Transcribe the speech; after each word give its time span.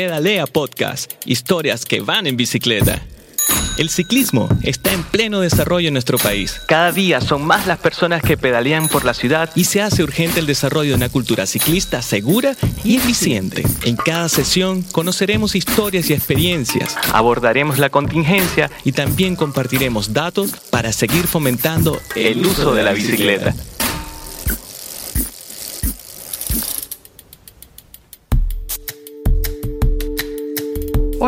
Pedalea 0.00 0.46
Podcast, 0.46 1.12
historias 1.26 1.84
que 1.84 2.00
van 2.00 2.26
en 2.26 2.34
bicicleta. 2.34 3.02
El 3.76 3.90
ciclismo 3.90 4.48
está 4.62 4.94
en 4.94 5.02
pleno 5.02 5.40
desarrollo 5.40 5.88
en 5.88 5.92
nuestro 5.92 6.16
país. 6.16 6.58
Cada 6.66 6.90
día 6.90 7.20
son 7.20 7.44
más 7.44 7.66
las 7.66 7.80
personas 7.80 8.22
que 8.22 8.38
pedalean 8.38 8.88
por 8.88 9.04
la 9.04 9.12
ciudad 9.12 9.50
y 9.54 9.64
se 9.64 9.82
hace 9.82 10.02
urgente 10.02 10.40
el 10.40 10.46
desarrollo 10.46 10.92
de 10.92 10.96
una 10.96 11.10
cultura 11.10 11.44
ciclista 11.44 12.00
segura 12.00 12.56
y 12.82 12.96
eficiente. 12.96 13.62
En 13.84 13.96
cada 13.96 14.30
sesión 14.30 14.80
conoceremos 14.84 15.54
historias 15.54 16.08
y 16.08 16.14
experiencias, 16.14 16.96
abordaremos 17.12 17.78
la 17.78 17.90
contingencia 17.90 18.70
y 18.84 18.92
también 18.92 19.36
compartiremos 19.36 20.14
datos 20.14 20.52
para 20.70 20.94
seguir 20.94 21.26
fomentando 21.26 22.00
el 22.16 22.46
uso 22.46 22.74
de 22.74 22.84
la 22.84 22.94
bicicleta. 22.94 23.54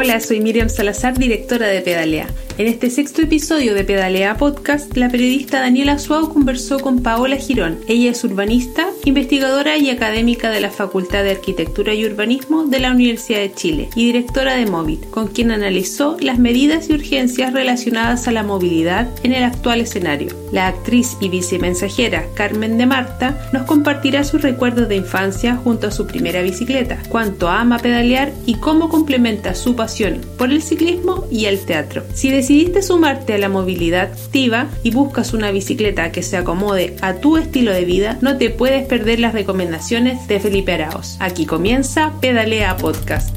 Hola, 0.05 0.19
soy 0.19 0.41
Miriam 0.41 0.69
Salazar, 0.69 1.16
directora 1.16 1.69
de 1.69 1.80
Pedalea. 1.80 2.27
En 2.59 2.66
este 2.66 2.91
sexto 2.91 3.23
episodio 3.23 3.74
de 3.74 3.83
Pedalea 3.83 4.37
Podcast, 4.37 4.95
la 4.95 5.09
periodista 5.09 5.60
Daniela 5.60 5.98
Suau 5.98 6.29
conversó 6.29 6.80
con 6.80 7.02
Paola 7.02 7.37
Girón. 7.37 7.79
Ella 7.88 8.10
es 8.10 8.23
urbanista, 8.24 8.88
investigadora 9.06 9.79
y 9.79 9.88
académica 9.88 10.51
de 10.51 10.60
la 10.60 10.70
Facultad 10.70 11.24
de 11.24 11.30
Arquitectura 11.30 11.95
y 11.95 12.05
Urbanismo 12.05 12.65
de 12.65 12.79
la 12.79 12.91
Universidad 12.91 13.38
de 13.38 13.55
Chile 13.55 13.88
y 13.96 14.05
directora 14.05 14.55
de 14.55 14.66
Movit, 14.66 15.09
con 15.09 15.29
quien 15.29 15.51
analizó 15.51 16.19
las 16.20 16.38
medidas 16.38 16.91
y 16.91 16.93
urgencias 16.93 17.55
relacionadas 17.55 18.29
a 18.29 18.33
la 18.33 18.43
movilidad 18.43 19.09
en 19.23 19.32
el 19.32 19.45
actual 19.45 19.80
escenario. 19.80 20.37
La 20.52 20.66
actriz 20.66 21.16
y 21.21 21.30
vicemensajera 21.30 22.27
Carmen 22.34 22.77
de 22.77 22.84
Marta 22.84 23.48
nos 23.55 23.62
compartirá 23.62 24.24
sus 24.24 24.43
recuerdos 24.43 24.91
de 24.91 24.96
infancia 24.96 25.57
junto 25.57 25.87
a 25.87 25.91
su 25.91 26.07
primera 26.07 26.43
bicicleta, 26.43 26.98
cuánto 27.09 27.48
ama 27.48 27.79
pedalear 27.79 28.30
y 28.45 28.57
cómo 28.57 28.91
complementa 28.91 29.55
su 29.55 29.74
pasión 29.74 30.21
por 30.37 30.51
el 30.51 30.60
ciclismo 30.60 31.24
y 31.30 31.46
el 31.46 31.59
teatro. 31.65 32.04
Si 32.13 32.29
decidiste 32.43 32.82
sumarte 32.82 33.35
a 33.35 33.38
la 33.38 33.48
movilidad 33.48 34.10
activa 34.10 34.66
y 34.82 34.90
buscas 34.90 35.32
una 35.32 35.52
bicicleta 35.52 36.10
que 36.10 36.24
se 36.24 36.37
acomode 36.37 36.96
a 37.01 37.15
tu 37.15 37.37
estilo 37.37 37.71
de 37.71 37.85
vida, 37.85 38.18
no 38.21 38.37
te 38.37 38.51
puedes 38.51 38.85
perder 38.85 39.21
las 39.21 39.32
recomendaciones 39.32 40.26
de 40.26 40.40
Felipe 40.40 40.73
Araos. 40.73 41.16
Aquí 41.20 41.46
comienza 41.46 42.15
Pedalea 42.20 42.76
Podcast. 42.79 43.32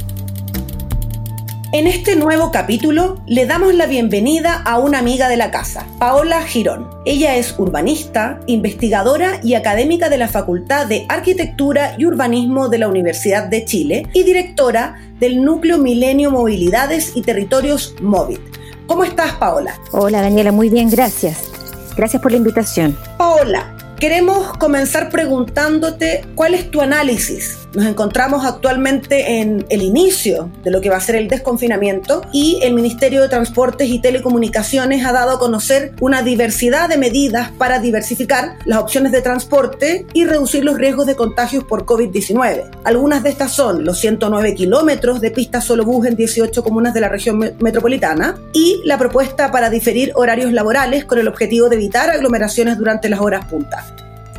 En 1.71 1.85
este 1.85 2.15
nuevo 2.15 2.49
capítulo 2.51 3.21
le 3.27 3.45
damos 3.45 3.75
la 3.75 3.85
bienvenida 3.85 4.59
a 4.63 4.79
una 4.79 4.97
amiga 4.97 5.29
de 5.29 5.37
la 5.37 5.51
casa, 5.51 5.85
Paola 5.99 6.41
Girón. 6.41 6.89
Ella 7.05 7.35
es 7.35 7.53
urbanista, 7.59 8.39
investigadora 8.47 9.39
y 9.43 9.53
académica 9.53 10.09
de 10.09 10.17
la 10.17 10.29
Facultad 10.29 10.87
de 10.87 11.05
Arquitectura 11.09 11.93
y 11.99 12.05
Urbanismo 12.05 12.69
de 12.69 12.79
la 12.79 12.87
Universidad 12.87 13.49
de 13.49 13.65
Chile 13.65 14.07
y 14.13 14.23
directora 14.23 14.95
del 15.19 15.43
Núcleo 15.43 15.77
Milenio 15.77 16.31
Movilidades 16.31 17.11
y 17.13 17.21
Territorios 17.21 17.93
Móvil. 18.01 18.39
¿Cómo 18.87 19.03
estás, 19.03 19.33
Paola? 19.33 19.77
Hola, 19.91 20.21
Daniela, 20.21 20.51
muy 20.51 20.69
bien, 20.69 20.89
gracias. 20.89 21.51
Gracias 21.95 22.21
por 22.21 22.31
la 22.31 22.37
invitación. 22.37 22.97
Paola, 23.17 23.74
Queremos 23.99 24.57
comenzar 24.57 25.09
preguntándote 25.09 26.25
cuál 26.35 26.53
es 26.53 26.69
tu 26.69 26.81
análisis. 26.81 27.59
Nos 27.73 27.85
encontramos 27.85 28.45
actualmente 28.45 29.39
en 29.39 29.65
el 29.69 29.81
inicio 29.81 30.49
de 30.63 30.71
lo 30.71 30.81
que 30.81 30.89
va 30.89 30.97
a 30.97 31.01
ser 31.01 31.15
el 31.15 31.29
desconfinamiento 31.29 32.21
y 32.33 32.59
el 32.61 32.73
Ministerio 32.73 33.21
de 33.21 33.29
Transportes 33.29 33.89
y 33.89 33.99
Telecomunicaciones 33.99 35.05
ha 35.05 35.13
dado 35.13 35.31
a 35.31 35.39
conocer 35.39 35.93
una 36.01 36.23
diversidad 36.23 36.89
de 36.89 36.97
medidas 36.97 37.51
para 37.51 37.79
diversificar 37.79 38.57
las 38.65 38.79
opciones 38.79 39.13
de 39.13 39.21
transporte 39.21 40.05
y 40.13 40.25
reducir 40.25 40.65
los 40.65 40.77
riesgos 40.77 41.05
de 41.05 41.15
contagios 41.15 41.63
por 41.63 41.85
COVID-19. 41.85 42.69
Algunas 42.83 43.23
de 43.23 43.29
estas 43.29 43.51
son 43.51 43.85
los 43.85 43.97
109 43.99 44.55
kilómetros 44.55 45.21
de 45.21 45.31
pistas 45.31 45.63
solo 45.63 45.85
bus 45.85 46.05
en 46.07 46.15
18 46.15 46.63
comunas 46.63 46.93
de 46.93 47.01
la 47.01 47.09
región 47.09 47.39
metropolitana 47.59 48.35
y 48.53 48.81
la 48.83 48.97
propuesta 48.97 49.51
para 49.51 49.69
diferir 49.69 50.11
horarios 50.15 50.51
laborales 50.51 51.05
con 51.05 51.17
el 51.17 51.29
objetivo 51.29 51.69
de 51.69 51.77
evitar 51.77 52.09
aglomeraciones 52.09 52.77
durante 52.77 53.09
las 53.09 53.21
horas 53.21 53.45
puntas. 53.45 53.94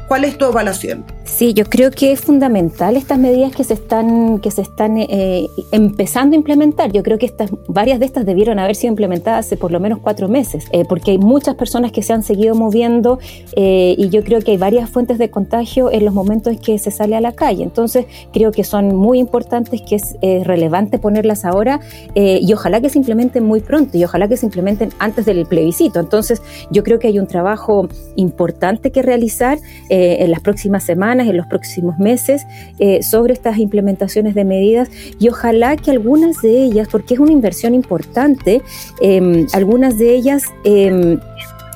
¿Cuál 0.06 0.24
es 0.24 0.38
tu 0.38 0.44
evaluación? 0.46 1.04
Sí, 1.26 1.52
yo 1.54 1.64
creo 1.64 1.90
que 1.90 2.12
es 2.12 2.20
fundamental 2.20 2.96
estas 2.96 3.18
medidas 3.18 3.54
que 3.54 3.64
se 3.64 3.74
están, 3.74 4.38
que 4.38 4.50
se 4.52 4.62
están 4.62 4.96
eh, 4.96 5.48
empezando 5.72 6.34
a 6.34 6.38
implementar. 6.38 6.92
Yo 6.92 7.02
creo 7.02 7.18
que 7.18 7.26
estas, 7.26 7.50
varias 7.66 7.98
de 7.98 8.06
estas 8.06 8.24
debieron 8.24 8.60
haber 8.60 8.76
sido 8.76 8.92
implementadas 8.92 9.46
hace 9.46 9.56
por 9.56 9.72
lo 9.72 9.80
menos 9.80 9.98
cuatro 9.98 10.28
meses, 10.28 10.66
eh, 10.70 10.84
porque 10.88 11.10
hay 11.10 11.18
muchas 11.18 11.56
personas 11.56 11.90
que 11.90 12.02
se 12.02 12.12
han 12.12 12.22
seguido 12.22 12.54
moviendo 12.54 13.18
eh, 13.56 13.96
y 13.98 14.08
yo 14.08 14.22
creo 14.22 14.40
que 14.40 14.52
hay 14.52 14.56
varias 14.56 14.88
fuentes 14.88 15.18
de 15.18 15.28
contagio 15.28 15.90
en 15.90 16.04
los 16.04 16.14
momentos 16.14 16.52
en 16.52 16.58
que 16.60 16.78
se 16.78 16.92
sale 16.92 17.16
a 17.16 17.20
la 17.20 17.32
calle. 17.32 17.64
Entonces, 17.64 18.06
creo 18.32 18.52
que 18.52 18.62
son 18.62 18.94
muy 18.94 19.18
importantes, 19.18 19.82
que 19.82 19.96
es 19.96 20.16
relevante 20.46 20.98
ponerlas 20.98 21.44
ahora 21.44 21.80
y 22.14 22.50
ojalá 22.52 22.80
que 22.80 22.88
se 22.88 22.98
implementen 22.98 23.44
muy 23.44 23.60
pronto 23.60 23.98
y 23.98 24.04
ojalá 24.04 24.28
que 24.28 24.36
se 24.36 24.46
implementen 24.46 24.90
antes 24.98 25.26
del 25.26 25.44
plebiscito. 25.46 26.00
Entonces, 26.00 26.40
yo 26.70 26.82
creo 26.82 26.98
que 26.98 27.08
hay 27.08 27.18
un 27.18 27.26
trabajo 27.26 27.88
importante 28.14 28.90
que 28.90 29.02
realizar 29.02 29.58
en 29.88 30.30
las 30.30 30.40
próximas 30.40 30.84
semanas 30.84 31.15
en 31.24 31.36
los 31.36 31.46
próximos 31.46 31.98
meses, 31.98 32.46
eh, 32.78 33.02
sobre 33.02 33.32
estas 33.32 33.58
implementaciones 33.58 34.34
de 34.34 34.44
medidas. 34.44 34.90
Y 35.18 35.28
ojalá 35.28 35.76
que 35.76 35.90
algunas 35.90 36.42
de 36.42 36.64
ellas, 36.64 36.88
porque 36.90 37.14
es 37.14 37.20
una 37.20 37.32
inversión 37.32 37.74
importante, 37.74 38.62
em, 39.00 39.46
algunas 39.52 39.98
de 39.98 40.14
ellas 40.14 40.44
em, 40.64 41.18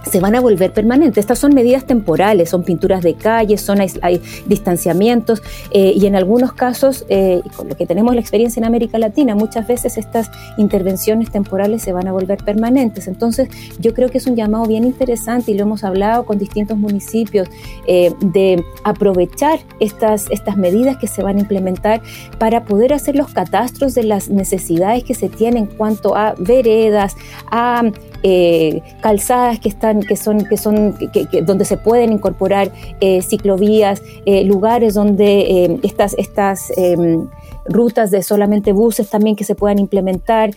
se 0.08 0.20
van 0.20 0.34
a 0.34 0.40
volver 0.40 0.72
permanentes. 0.72 1.18
Estas 1.18 1.38
son 1.38 1.54
medidas 1.54 1.84
temporales, 1.84 2.50
son 2.50 2.62
pinturas 2.62 3.02
de 3.02 3.14
calle, 3.14 3.58
son 3.58 3.80
hay, 3.80 4.20
distanciamientos 4.46 5.42
eh, 5.70 5.92
y 5.94 6.06
en 6.06 6.16
algunos 6.16 6.52
casos, 6.52 7.04
eh, 7.08 7.40
con 7.56 7.68
lo 7.68 7.76
que 7.76 7.86
tenemos 7.86 8.14
la 8.14 8.20
experiencia 8.20 8.60
en 8.60 8.64
América 8.64 8.98
Latina, 8.98 9.34
muchas 9.34 9.66
veces 9.66 9.98
estas 9.98 10.30
intervenciones 10.56 11.30
temporales 11.30 11.82
se 11.82 11.92
van 11.92 12.08
a 12.08 12.12
volver 12.12 12.42
permanentes. 12.44 13.08
Entonces, 13.08 13.48
yo 13.78 13.94
creo 13.94 14.08
que 14.08 14.18
es 14.18 14.26
un 14.26 14.36
llamado 14.36 14.66
bien 14.66 14.84
interesante 14.84 15.52
y 15.52 15.54
lo 15.54 15.62
hemos 15.62 15.84
hablado 15.84 16.24
con 16.24 16.38
distintos 16.38 16.76
municipios 16.78 17.48
eh, 17.86 18.12
de 18.20 18.64
aprovechar 18.84 19.60
estas, 19.80 20.26
estas 20.30 20.56
medidas 20.56 20.96
que 20.96 21.06
se 21.06 21.22
van 21.22 21.36
a 21.36 21.40
implementar 21.40 22.02
para 22.38 22.64
poder 22.64 22.92
hacer 22.92 23.16
los 23.16 23.32
catastros 23.32 23.94
de 23.94 24.04
las 24.04 24.28
necesidades 24.28 25.04
que 25.04 25.14
se 25.14 25.28
tienen 25.28 25.50
en 25.60 25.66
cuanto 25.66 26.16
a 26.16 26.34
veredas, 26.38 27.16
a 27.50 27.82
eh, 28.22 28.82
calzadas 29.00 29.58
que 29.58 29.68
están, 29.68 30.00
que 30.00 30.16
son, 30.16 30.44
que 30.44 30.56
son, 30.56 30.94
que, 31.12 31.42
donde 31.42 31.64
se 31.64 31.76
pueden 31.76 32.12
incorporar 32.12 32.70
eh, 33.00 33.22
ciclovías, 33.22 34.02
eh, 34.26 34.44
lugares 34.44 34.94
donde 34.94 35.78
estas, 35.82 36.14
estas 36.18 36.70
em, 36.76 37.28
rutas 37.66 38.10
de 38.10 38.22
solamente 38.22 38.72
buses 38.72 39.08
también 39.08 39.36
que 39.36 39.44
se 39.44 39.54
puedan 39.54 39.78
implementar, 39.78 40.50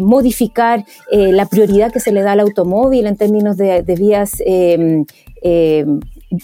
modificar 0.00 0.84
la 1.10 1.46
prioridad 1.46 1.92
que 1.92 2.00
se 2.00 2.12
le 2.12 2.22
da 2.22 2.32
al 2.32 2.40
automóvil 2.40 3.06
en 3.06 3.16
términos 3.16 3.56
de, 3.56 3.82
de 3.82 3.94
vías 3.96 4.32
em, 4.40 5.04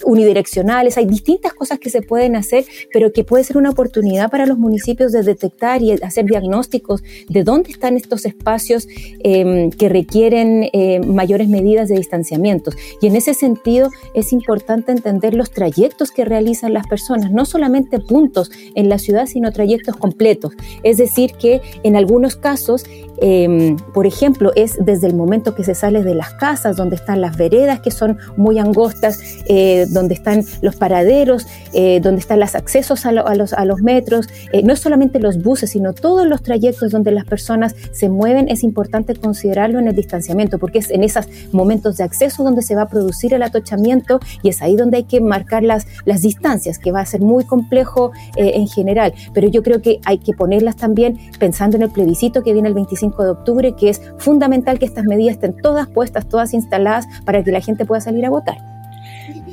unidireccionales, 0.03 0.97
hay 0.97 1.05
distintas 1.05 1.53
cosas 1.53 1.79
que 1.79 1.89
se 1.89 2.01
pueden 2.01 2.35
hacer, 2.35 2.65
pero 2.93 3.11
que 3.11 3.23
puede 3.23 3.43
ser 3.43 3.57
una 3.57 3.69
oportunidad 3.69 4.29
para 4.29 4.45
los 4.45 4.57
municipios 4.57 5.11
de 5.11 5.23
detectar 5.23 5.81
y 5.81 5.91
hacer 5.91 6.25
diagnósticos 6.25 7.03
de 7.29 7.43
dónde 7.43 7.71
están 7.71 7.95
estos 7.95 8.25
espacios 8.25 8.87
em, 9.23 9.69
que 9.71 9.89
requieren 9.89 10.69
eh, 10.73 10.99
mayores 10.99 11.47
medidas 11.47 11.89
de 11.89 11.95
distanciamiento. 11.95 12.71
Y 13.01 13.07
en 13.07 13.15
ese 13.15 13.33
sentido 13.33 13.89
es 14.13 14.33
importante 14.33 14.91
entender 14.91 15.33
los 15.33 15.51
trayectos 15.51 16.11
que 16.11 16.25
realizan 16.25 16.73
las 16.73 16.87
personas, 16.87 17.31
no 17.31 17.45
solamente 17.45 17.99
puntos 17.99 18.51
en 18.75 18.89
la 18.89 18.97
ciudad, 18.97 19.25
sino 19.25 19.51
trayectos 19.51 19.95
completos. 19.95 20.53
Es 20.83 20.97
decir, 20.97 21.33
que 21.33 21.61
en 21.83 21.95
algunos 21.95 22.35
casos 22.35 22.85
Em, 23.23 23.77
por 23.93 24.07
ejemplo, 24.07 24.51
es 24.55 24.83
desde 24.83 25.05
el 25.05 25.13
momento 25.13 25.53
que 25.53 25.63
se 25.63 25.75
sale 25.75 26.03
de 26.03 26.15
las 26.15 26.33
casas, 26.33 26.75
donde 26.75 26.95
están 26.95 27.21
las 27.21 27.37
veredas 27.37 27.79
que 27.79 27.91
son 27.91 28.17
muy 28.35 28.57
angostas, 28.57 29.19
eh, 29.45 29.80
donde 29.87 30.13
están 30.13 30.43
los 30.61 30.75
paraderos, 30.75 31.47
eh, 31.73 31.99
donde 32.01 32.21
están 32.21 32.39
los 32.39 32.55
accesos 32.55 33.05
a, 33.05 33.11
los, 33.11 33.53
a 33.53 33.65
los, 33.65 33.81
metros, 33.81 34.29
eh, 34.51 34.63
no 34.63 34.75
solamente 34.75 35.19
los 35.19 35.41
buses, 35.41 35.71
sino 35.71 35.93
todos 35.93 36.27
los 36.27 36.43
trayectos 36.43 36.91
donde 36.91 37.11
las 37.11 37.25
personas 37.25 37.75
se 37.91 38.09
mueven, 38.09 38.49
es 38.49 38.63
importante 38.63 39.15
considerarlo 39.15 39.79
en 39.79 39.87
el 39.87 39.95
distanciamiento, 39.95 40.59
porque 40.59 40.79
es 40.79 40.89
en 40.89 41.03
esos 41.03 41.27
momentos 41.51 41.97
de 41.97 42.03
acceso 42.03 42.43
donde 42.43 42.61
se 42.61 42.75
va 42.75 42.83
a 42.83 42.87
producir 42.87 43.33
el 43.33 43.43
atochamiento 43.43 44.19
y 44.43 44.49
es 44.49 44.61
ahí 44.61 44.75
donde 44.75 44.97
hay 44.97 45.03
que 45.03 45.21
marcar 45.21 45.63
las, 45.63 45.87
las 46.05 46.21
distancias, 46.21 46.79
que 46.79 46.91
va 46.91 47.01
a 47.01 47.05
ser 47.05 47.21
muy 47.21 47.45
complejo 47.45 48.11
en 48.35 48.67
general, 48.67 49.13
pero 49.33 49.47
yo 49.47 49.63
creo 49.63 49.81
que 49.81 49.99
hay 50.05 50.17
que 50.17 50.33
ponerlas 50.33 50.75
también 50.75 51.17
pensando 51.39 51.77
en 51.77 51.83
el 51.83 51.89
plebiscito 51.89 52.43
que 52.43 52.53
viene 52.53 52.67
el 52.67 52.73
25 52.73 53.23
de 53.23 53.29
octubre, 53.29 53.75
que 53.75 53.89
es 53.89 54.01
fundamental 54.17 54.79
que 54.79 54.85
estas 54.85 55.05
medidas 55.05 55.35
estén 55.35 55.55
todas 55.55 55.87
puestas, 55.87 56.27
todas 56.27 56.53
instaladas 56.53 57.05
para 57.25 57.43
que 57.43 57.51
la 57.51 57.61
gente 57.61 57.85
pueda 57.85 58.01
salir 58.01 58.25
a 58.25 58.29
votar. 58.29 58.70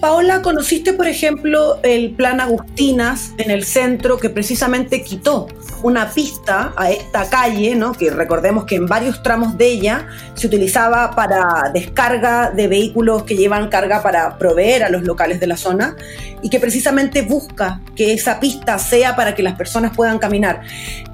Paola, 0.00 0.43
¿conociste, 0.43 0.93
por 0.93 1.09
ejemplo, 1.09 1.81
el 1.83 2.12
plan 2.12 2.41
Agustinas 2.41 3.33
en 3.37 3.50
el 3.50 3.65
centro 3.65 4.17
que 4.17 4.31
precisamente 4.31 5.03
quitó 5.03 5.49
una 5.83 6.11
pista 6.11 6.73
a 6.77 6.91
esta 6.91 7.29
calle, 7.29 7.75
¿no? 7.75 7.93
que 7.93 8.11
recordemos 8.11 8.65
que 8.65 8.77
en 8.77 8.87
varios 8.87 9.23
tramos 9.25 9.59
de 9.59 9.67
ella 9.67 10.06
se 10.35 10.47
utilizaba 10.47 11.17
para 11.17 11.71
descarga 11.75 12.50
de 12.50 12.69
vehículos 12.69 13.25
que 13.25 13.37
llevan 13.37 13.69
carga 13.71 14.00
para 14.00 14.39
proveer 14.39 14.85
a 14.85 14.89
los 14.89 15.03
locales 15.03 15.41
de 15.41 15.49
la 15.49 15.56
zona 15.56 15.97
y 16.43 16.49
que 16.49 16.61
precisamente 16.61 17.23
busca 17.23 17.81
que 17.97 18.12
esa 18.12 18.39
pista 18.39 18.79
sea 18.79 19.17
para 19.17 19.35
que 19.35 19.43
las 19.43 19.56
personas 19.56 19.97
puedan 19.97 20.19
caminar. 20.19 20.62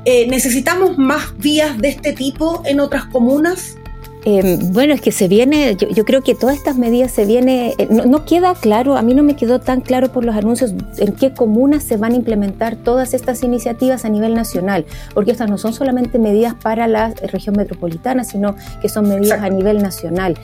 Eh, 0.05 0.27
¿Necesitamos 0.29 0.99
más 0.99 1.37
vías 1.39 1.79
de 1.79 1.89
este 1.89 2.13
tipo 2.13 2.63
en 2.67 2.81
otras 2.81 3.07
comunas? 3.07 3.77
Eh, 4.27 4.59
bueno, 4.73 4.95
es 4.95 5.03
que 5.03 5.13
se 5.13 5.29
viene, 5.29 5.77
yo, 5.77 6.05
creo 6.05 6.23
que 6.23 6.35
todas 6.35 6.57
estas 6.57 6.79
medidas 6.79 7.13
se 7.13 7.27
viene, 7.27 7.75
eh, 7.77 7.89
no, 7.91 8.25
queda 8.25 8.55
claro, 8.55 8.97
a 8.97 9.03
mí 9.03 9.13
no 9.13 9.23
me 9.23 9.37
quedó 9.37 9.61
tan 9.61 9.83
claro 9.83 10.11
por 10.11 10.25
los 10.25 10.35
anuncios 10.35 10.75
en 10.97 11.13
qué 11.13 11.35
comunas 11.35 11.83
se 11.83 11.99
van 11.99 12.13
a 12.13 12.17
implementar 12.17 12.77
todas 12.77 13.13
estas 13.13 13.43
iniciativas 13.43 14.07
a 14.07 14.09
nivel 14.09 14.35
nacional, 14.35 14.87
porque 15.13 15.31
estas 15.31 15.51
no 15.51 15.59
son 15.59 15.75
solamente 15.75 16.19
medidas 16.19 16.55
para 16.55 16.89
la 16.89 17.13
región 17.33 17.55
metropolitana, 17.57 18.25
sino 18.25 18.57
que 18.81 18.89
son 18.89 19.09
medidas 19.09 19.43
a 19.43 19.51
nivel 19.51 19.83
nacional. 19.83 20.39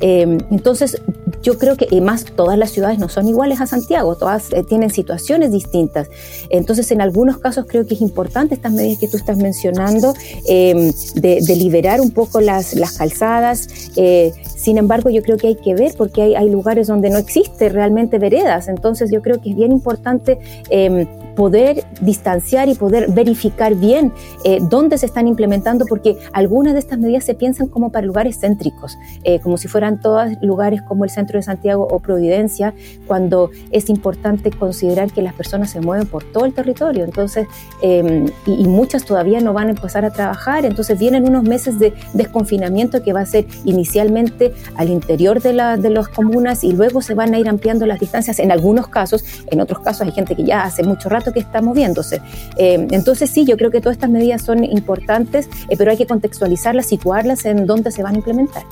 Eh, 0.00 0.38
entonces, 0.50 1.02
yo 1.44 1.58
creo 1.58 1.76
que, 1.76 1.86
y 1.88 2.00
más, 2.00 2.24
todas 2.24 2.58
las 2.58 2.70
ciudades 2.70 2.98
no 2.98 3.08
son 3.08 3.28
iguales 3.28 3.60
a 3.60 3.66
Santiago, 3.66 4.16
todas 4.16 4.48
tienen 4.68 4.90
situaciones 4.90 5.52
distintas. 5.52 6.08
Entonces, 6.50 6.90
en 6.90 7.00
algunos 7.00 7.38
casos 7.38 7.66
creo 7.68 7.86
que 7.86 7.94
es 7.94 8.00
importante 8.00 8.54
estas 8.54 8.72
medidas 8.72 8.98
que 8.98 9.06
tú 9.06 9.16
estás 9.16 9.36
mencionando, 9.36 10.14
de, 10.44 11.54
liberar 11.54 12.00
un 12.00 12.10
poco 12.10 12.40
las, 12.40 12.74
las 12.74 12.98
calzadas 12.98 13.68
eh, 13.96 14.32
sin 14.56 14.78
embargo, 14.78 15.10
yo 15.10 15.22
creo 15.22 15.36
que 15.36 15.48
hay 15.48 15.56
que 15.56 15.74
ver 15.74 15.92
porque 15.96 16.22
hay, 16.22 16.34
hay, 16.34 16.48
lugares 16.48 16.86
donde 16.86 17.10
no 17.10 17.18
existe 17.18 17.68
realmente 17.68 18.18
veredas. 18.18 18.68
Entonces, 18.68 19.10
yo 19.10 19.20
creo 19.20 19.40
que 19.40 19.50
es 19.50 19.56
bien 19.56 19.72
importante 19.72 20.38
em, 20.70 21.06
poder 21.34 21.84
distanciar 22.00 22.68
y 22.68 22.74
poder 22.74 23.10
verificar 23.10 23.74
bien 23.74 24.12
eh, 24.44 24.58
dónde 24.62 24.98
se 24.98 25.06
están 25.06 25.26
implementando, 25.26 25.86
porque 25.86 26.16
algunas 26.32 26.74
de 26.74 26.78
estas 26.78 26.98
medidas 26.98 27.24
se 27.24 27.34
piensan 27.34 27.68
como 27.68 27.90
para 27.90 28.06
lugares 28.06 28.38
céntricos, 28.40 28.96
eh, 29.24 29.40
como 29.40 29.56
si 29.56 29.68
fueran 29.68 30.00
todos 30.00 30.30
lugares 30.42 30.82
como 30.82 31.04
el 31.04 31.10
centro 31.10 31.38
de 31.38 31.42
Santiago 31.42 31.86
o 31.90 32.00
Providencia, 32.00 32.74
cuando 33.06 33.50
es 33.70 33.88
importante 33.88 34.50
considerar 34.50 35.12
que 35.12 35.22
las 35.22 35.34
personas 35.34 35.70
se 35.70 35.80
mueven 35.80 36.06
por 36.06 36.24
todo 36.24 36.44
el 36.44 36.54
territorio, 36.54 37.04
entonces, 37.04 37.46
em, 37.82 38.26
y, 38.46 38.64
muchas 38.74 39.04
todavía 39.04 39.40
no 39.40 39.52
van 39.52 39.68
a 39.68 39.70
empezar 39.70 40.04
a 40.04 40.10
trabajar, 40.10 40.64
entonces 40.64 40.98
vienen 40.98 41.28
unos 41.28 41.44
meses 41.44 41.78
de 41.78 41.92
desconfinamiento 42.12 43.02
que 43.02 43.12
va 43.12 43.20
a 43.20 43.26
ser 43.26 43.46
inicialmente 43.64 44.52
al 44.74 44.88
interior 44.88 45.40
de, 45.40 45.52
la, 45.52 45.76
de 45.76 45.90
las 45.90 46.08
comunas 46.08 46.64
y 46.64 46.72
luego 46.72 47.02
se 47.02 47.14
van 47.14 47.34
a 47.34 47.38
ir 47.38 47.48
ampliando 47.48 47.86
las 47.86 48.00
distancias 48.00 48.38
en 48.38 48.50
algunos 48.50 48.88
casos, 48.88 49.24
en 49.50 49.60
otros 49.60 49.80
casos 49.80 50.02
hay 50.02 50.12
gente 50.12 50.34
que 50.34 50.44
ya 50.44 50.64
hace 50.64 50.82
mucho 50.82 51.08
rato 51.08 51.23
que 51.32 51.40
está 51.40 51.60
moviéndose. 51.62 52.20
Eh, 52.56 52.86
entonces 52.90 53.30
sí, 53.30 53.44
yo 53.44 53.56
creo 53.56 53.70
que 53.70 53.80
todas 53.80 53.96
estas 53.96 54.10
medidas 54.10 54.42
son 54.42 54.64
importantes, 54.64 55.48
eh, 55.68 55.76
pero 55.76 55.90
hay 55.90 55.96
que 55.96 56.06
contextualizarlas, 56.06 56.86
situarlas 56.86 57.44
en 57.44 57.66
dónde 57.66 57.90
se 57.90 58.02
van 58.02 58.14
a 58.14 58.18
implementar. 58.18 58.64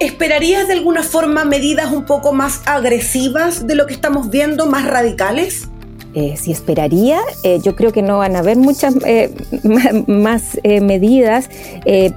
¿Esperarías 0.00 0.68
de 0.68 0.74
alguna 0.74 1.02
forma 1.02 1.44
medidas 1.44 1.92
un 1.92 2.04
poco 2.04 2.32
más 2.32 2.62
agresivas 2.66 3.66
de 3.66 3.74
lo 3.74 3.86
que 3.86 3.94
estamos 3.94 4.30
viendo, 4.30 4.66
más 4.66 4.86
radicales? 4.86 5.68
Eh, 6.14 6.36
si 6.36 6.52
esperaría, 6.52 7.20
yo 7.62 7.76
creo 7.76 7.92
que 7.92 8.00
no 8.00 8.18
van 8.18 8.34
a 8.34 8.38
haber 8.38 8.56
muchas 8.56 8.94
más, 10.06 10.58
medidas, 10.64 11.50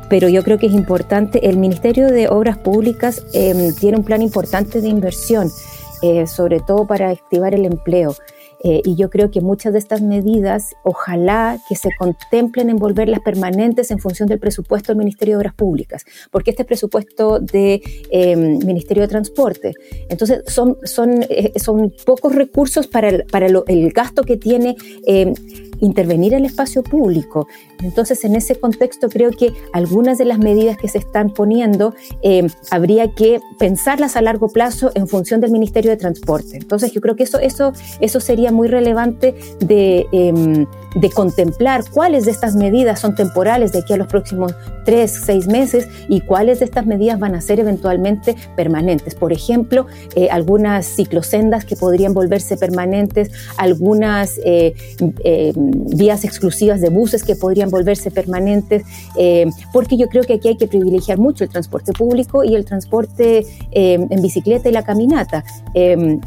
pero 0.10 0.30
yo 0.30 0.44
creo 0.44 0.58
que 0.60 0.68
es 0.68 0.74
importante. 0.74 1.48
El 1.50 1.58
Ministerio 1.58 2.08
de 2.08 2.30
Obras 2.30 2.58
Públicas 2.58 3.22
tiene 3.80 3.98
un 3.98 4.04
plan 4.04 4.22
importante 4.22 4.80
de 4.80 4.88
inversión, 4.88 5.52
sobre 6.26 6.62
todo 6.62 6.88
para 6.88 7.10
activar 7.10 7.54
el 7.54 7.66
empleo. 7.66 8.16
Eh, 8.64 8.82
y 8.86 8.96
yo 8.96 9.10
creo 9.10 9.32
que 9.32 9.42
muchas 9.42 9.74
de 9.74 9.80
estas 9.80 10.02
medidas, 10.02 10.74
ojalá 10.84 11.58
que 11.68 11.76
se 11.76 11.90
contemplen 11.98 12.70
en 12.70 12.78
volverlas 12.78 13.22
permanentes 13.22 13.92
en 13.92 14.00
función 14.00 14.28
del 14.30 14.40
presupuesto 14.40 14.92
del 14.92 14.98
Ministerio 14.98 15.36
de 15.36 15.38
Obras 15.38 15.56
Públicas, 15.56 16.06
porque 16.32 16.52
este 16.52 16.66
presupuesto 16.66 17.40
del 17.40 17.82
eh, 18.12 18.36
Ministerio 18.36 19.04
de 19.04 19.08
Transporte. 19.08 19.74
Entonces, 20.10 20.44
son, 20.48 20.78
son, 20.84 21.24
eh, 21.30 21.54
son 21.60 21.94
pocos 22.06 22.36
recursos 22.36 22.88
para 22.88 23.10
el, 23.10 23.26
para 23.26 23.48
el 23.48 23.92
gasto 23.92 24.24
que 24.24 24.38
tiene 24.38 24.76
intervenir 25.82 26.34
el 26.34 26.46
espacio 26.46 26.84
público. 26.84 27.48
Entonces, 27.82 28.24
en 28.24 28.36
ese 28.36 28.56
contexto, 28.56 29.10
creo 29.10 29.32
que 29.32 29.54
algunas 29.74 30.18
de 30.18 30.26
las 30.26 30.40
medidas 30.40 30.78
que 30.78 30.88
se 30.88 31.00
están 31.00 31.32
poniendo 31.32 31.94
eh, 32.22 32.48
habría 32.70 33.14
que 33.14 33.40
pensarlas 33.60 34.16
a 34.16 34.22
largo 34.22 34.48
plazo 34.48 34.92
en 34.94 35.08
función 35.08 35.42
del 35.42 35.52
Ministerio 35.52 35.92
de 35.92 35.98
Transporte. 35.98 36.58
Entonces, 36.58 36.92
yo 36.92 37.02
creo 37.02 37.16
que 37.16 37.24
eso, 37.24 37.40
eso, 37.40 37.74
eso 38.00 38.20
sería 38.20 38.51
muy 38.52 38.68
relevante 38.68 39.36
de, 39.60 40.06
em, 40.12 40.66
de 40.96 41.10
contemplar 41.10 41.84
cuáles 41.90 42.26
de 42.26 42.32
estas 42.32 42.56
medidas 42.56 43.00
son 43.00 43.16
temporales 43.16 43.72
de 43.72 43.80
aquí 43.80 43.94
a 43.94 43.98
los 43.98 44.08
próximos 44.08 44.54
tres, 44.84 45.22
seis 45.26 45.48
meses 45.48 45.88
y 46.10 46.22
cuáles 46.22 46.60
de 46.60 46.66
estas 46.66 46.86
medidas 46.86 47.20
van 47.20 47.36
a 47.36 47.42
ser 47.42 47.60
eventualmente 47.60 48.36
permanentes. 48.56 49.16
Por 49.16 49.32
ejemplo, 49.32 49.86
eh, 50.16 50.30
algunas 50.32 50.86
ciclosendas 50.86 51.66
que 51.66 51.76
podrían 51.76 52.14
volverse 52.14 52.58
permanentes, 52.58 53.32
algunas 53.58 54.40
eh, 54.44 54.74
vías 55.56 56.26
exclusivas 56.26 56.82
de 56.82 56.90
buses 56.90 57.24
que 57.24 57.36
podrían 57.36 57.70
volverse 57.70 58.12
permanentes, 58.12 58.84
eh, 59.18 59.48
porque 59.72 59.98
yo 59.98 60.08
creo 60.08 60.24
que 60.24 60.34
aquí 60.34 60.50
hay 60.50 60.58
que 60.58 60.68
privilegiar 60.68 61.18
mucho 61.18 61.44
el 61.44 61.50
transporte 61.50 61.94
público 61.94 62.44
y 62.44 62.56
el 62.56 62.66
transporte 62.66 63.46
en 63.72 64.22
bicicleta 64.22 64.70
y 64.70 64.72
la 64.72 64.84
caminata, 64.84 65.44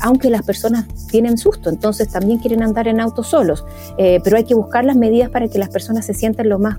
aunque 0.00 0.31
las 0.31 0.43
personas 0.43 0.87
tienen 1.11 1.37
susto, 1.38 1.71
entonces 1.71 2.09
también 2.14 2.38
quieren 2.38 2.62
andar 2.62 2.88
en 2.88 3.00
autos 3.00 3.26
solos, 3.28 3.66
pero 3.96 4.37
hay 4.37 4.44
que 4.44 4.55
buscar 4.55 4.84
las 4.84 4.96
medidas 4.96 5.28
para 5.28 5.49
que 5.49 5.58
las 5.58 5.69
personas 5.69 6.06
se 6.06 6.14
sientan 6.14 6.49
lo 6.49 6.58
más 6.58 6.78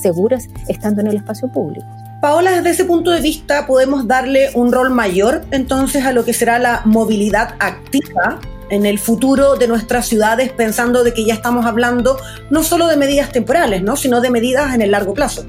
seguras 0.00 0.48
estando 0.68 1.02
en 1.02 1.08
el 1.08 1.16
espacio 1.16 1.48
público. 1.52 1.86
Paola, 2.22 2.52
desde 2.52 2.70
ese 2.70 2.84
punto 2.84 3.10
de 3.10 3.20
vista 3.20 3.66
podemos 3.66 4.06
darle 4.06 4.50
un 4.54 4.72
rol 4.72 4.90
mayor 4.90 5.44
entonces 5.50 6.04
a 6.04 6.12
lo 6.12 6.24
que 6.24 6.32
será 6.32 6.58
la 6.58 6.82
movilidad 6.84 7.54
activa 7.58 8.40
en 8.70 8.86
el 8.86 8.98
futuro 8.98 9.56
de 9.56 9.68
nuestras 9.68 10.06
ciudades, 10.06 10.50
pensando 10.52 11.04
de 11.04 11.14
que 11.14 11.24
ya 11.24 11.34
estamos 11.34 11.66
hablando 11.66 12.18
no 12.50 12.62
solo 12.62 12.86
de 12.88 12.96
medidas 12.96 13.30
temporales, 13.30 13.82
¿no? 13.82 13.96
sino 13.96 14.20
de 14.20 14.30
medidas 14.30 14.74
en 14.74 14.82
el 14.82 14.90
largo 14.90 15.14
plazo. 15.14 15.44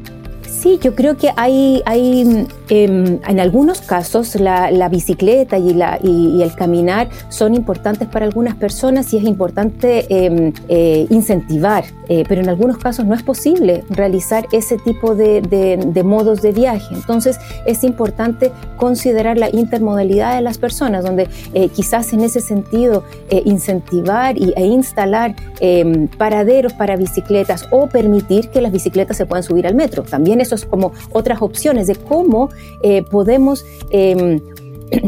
Sí, 0.60 0.80
yo 0.82 0.96
creo 0.96 1.18
que 1.18 1.30
hay, 1.36 1.84
hay 1.86 2.48
em, 2.70 3.20
en 3.28 3.40
algunos 3.40 3.80
casos 3.80 4.34
la, 4.34 4.90
bicicleta 4.90 5.60
y, 5.60 5.76
la, 5.76 6.00
y, 6.02 6.42
el 6.42 6.56
caminar 6.56 7.10
son 7.30 7.54
importantes 7.54 8.08
para 8.08 8.26
algunas 8.26 8.56
personas 8.56 9.14
y 9.14 9.18
es 9.18 9.24
importante 9.26 10.08
em, 10.10 10.52
eh, 10.68 11.06
incentivar, 11.12 11.84
eh, 12.10 12.24
pero 12.28 12.42
en 12.42 12.50
algunos 12.50 12.80
casos 12.80 13.06
no 13.06 13.14
es 13.14 13.22
posible 13.22 13.84
realizar 13.90 14.48
ese 14.52 14.80
tipo 14.80 15.14
de, 15.14 15.42
de, 15.42 16.04
modos 16.04 16.42
de 16.42 16.54
viaje. 16.54 16.88
Entonces 16.96 17.38
es 17.68 17.84
importante 17.84 18.52
considerar 18.78 19.38
la 19.38 19.52
intermodalidad 19.52 20.38
de 20.38 20.42
las 20.42 20.58
personas, 20.58 21.04
donde 21.04 21.30
eh, 21.54 21.70
quizás 21.70 22.14
en 22.14 22.22
ese 22.22 22.42
sentido 22.42 23.04
incentivar 23.46 24.38
y, 24.38 24.54
e 24.56 24.66
instalar 24.66 25.36
em, 25.60 26.08
paraderos 26.08 26.74
para 26.74 26.96
bicicletas 26.96 27.68
o 27.70 27.88
permitir 27.88 28.50
que 28.50 28.60
las 28.60 28.72
bicicletas 28.72 29.18
se 29.18 29.28
puedan 29.28 29.44
subir 29.44 29.68
al 29.68 29.76
metro. 29.76 30.02
También 30.02 30.42
es 30.42 30.47
como 30.66 30.94
otras 31.12 31.42
opciones 31.42 31.88
de 31.88 31.96
cómo 31.96 32.50
eh, 32.82 33.04
podemos 33.04 33.66
em, 33.90 34.42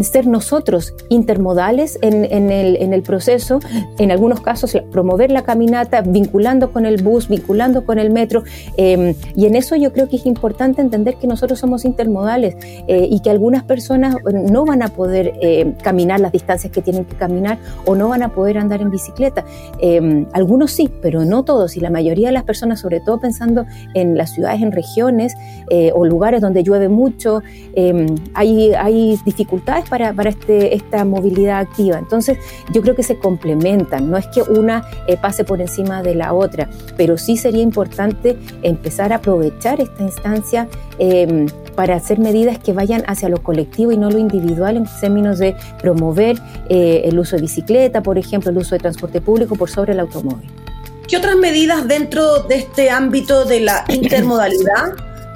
ser 0.04 0.28
nosotros 0.28 0.94
intermodales 1.10 1.98
en, 2.02 2.24
el, 2.26 2.76
en, 2.78 2.94
el, 2.94 3.02
proceso, 3.02 3.60
en 3.98 4.12
algunos 4.12 4.42
casos 4.42 4.78
promover 4.92 5.32
la 5.32 5.44
caminata, 5.44 6.02
vinculando 6.02 6.72
con 6.72 6.86
el 6.86 7.02
bus, 7.02 7.28
vinculando 7.28 7.86
con 7.86 8.00
el 8.00 8.10
metro, 8.12 8.44
em, 8.78 9.14
y 9.36 9.46
en 9.46 9.56
eso 9.56 9.76
yo 9.76 9.94
creo 9.94 10.10
que 10.10 10.18
es 10.18 10.26
importante 10.26 10.82
entender 10.82 11.16
que 11.16 11.28
nosotros 11.28 11.60
somos 11.60 11.86
intermodales 11.86 12.56
eh, 12.88 13.08
y 13.10 13.22
que 13.22 13.30
algunas 13.30 13.64
personas 13.64 14.16
no 14.34 14.66
van 14.66 14.82
a 14.82 14.90
poder 14.90 15.34
eh, 15.42 15.74
caminar 15.82 16.20
las 16.20 16.32
distancias 16.32 16.72
que 16.72 16.82
tienen 16.82 17.06
que 17.06 17.16
caminar 17.16 17.58
o 17.86 17.96
no 17.96 18.10
van 18.10 18.24
a 18.24 18.30
poder 18.30 18.58
andar 18.58 18.82
en 18.82 18.90
bicicleta. 18.90 19.46
Em, 19.80 20.26
algunos 20.34 20.72
sí, 20.72 20.90
pero 21.02 21.26
no 21.26 21.44
todos, 21.44 21.78
y 21.78 21.80
la 21.80 21.90
mayoría 21.90 22.28
de 22.28 22.34
las 22.34 22.44
personas, 22.44 22.80
sobre 22.80 23.00
todo 23.00 23.20
pensando 23.20 23.66
en 23.94 24.18
las 24.18 24.32
ciudades, 24.32 24.62
en 24.62 24.72
regiones 24.72 25.34
eh, 25.70 25.92
o 25.96 26.06
lugares 26.06 26.42
donde 26.42 26.64
llueve 26.64 26.90
mucho, 26.90 27.42
em, 27.76 28.16
hay, 28.34 28.74
hay 28.74 29.18
dificultades 29.26 29.69
para, 29.90 30.14
para 30.14 30.30
este, 30.30 30.76
esta 30.76 31.06
movilidad 31.06 31.60
activa. 31.60 31.98
Entonces, 31.98 32.38
yo 32.74 32.82
creo 32.82 32.96
que 32.96 33.04
se 33.04 33.18
complementan, 33.18 34.10
no 34.10 34.18
es 34.18 34.28
que 34.28 34.42
una 34.42 34.84
eh, 35.08 35.18
pase 35.18 35.44
por 35.44 35.62
encima 35.62 36.02
de 36.02 36.16
la 36.16 36.34
otra, 36.34 36.70
pero 36.98 37.18
sí 37.18 37.38
sería 37.38 37.62
importante 37.62 38.38
empezar 38.62 39.14
a 39.14 39.18
aprovechar 39.18 39.80
esta 39.82 40.04
instancia 40.04 40.68
em, 40.98 41.48
para 41.76 41.96
hacer 41.96 42.20
medidas 42.20 42.60
que 42.60 42.74
vayan 42.74 43.04
hacia 43.08 43.30
lo 43.30 43.42
colectivo 43.42 43.92
y 43.92 43.98
no 43.98 44.10
lo 44.10 44.18
individual 44.18 44.78
en 44.78 44.86
términos 45.00 45.40
de 45.40 45.56
promover 45.82 46.38
eh, 46.68 47.04
el 47.06 47.18
uso 47.20 47.36
de 47.36 47.44
bicicleta, 47.44 48.02
por 48.02 48.18
ejemplo, 48.18 48.52
el 48.52 48.58
uso 48.58 48.76
de 48.76 48.80
transporte 48.80 49.22
público 49.22 49.56
por 49.56 49.70
sobre 49.70 49.94
el 49.94 50.00
automóvil. 50.00 50.50
¿Qué 51.08 51.18
otras 51.18 51.36
medidas 51.38 51.88
dentro 51.88 52.44
de 52.44 52.56
este 52.56 52.90
ámbito 52.90 53.46
de 53.46 53.62
la 53.62 53.86
intermodalidad 53.90 54.94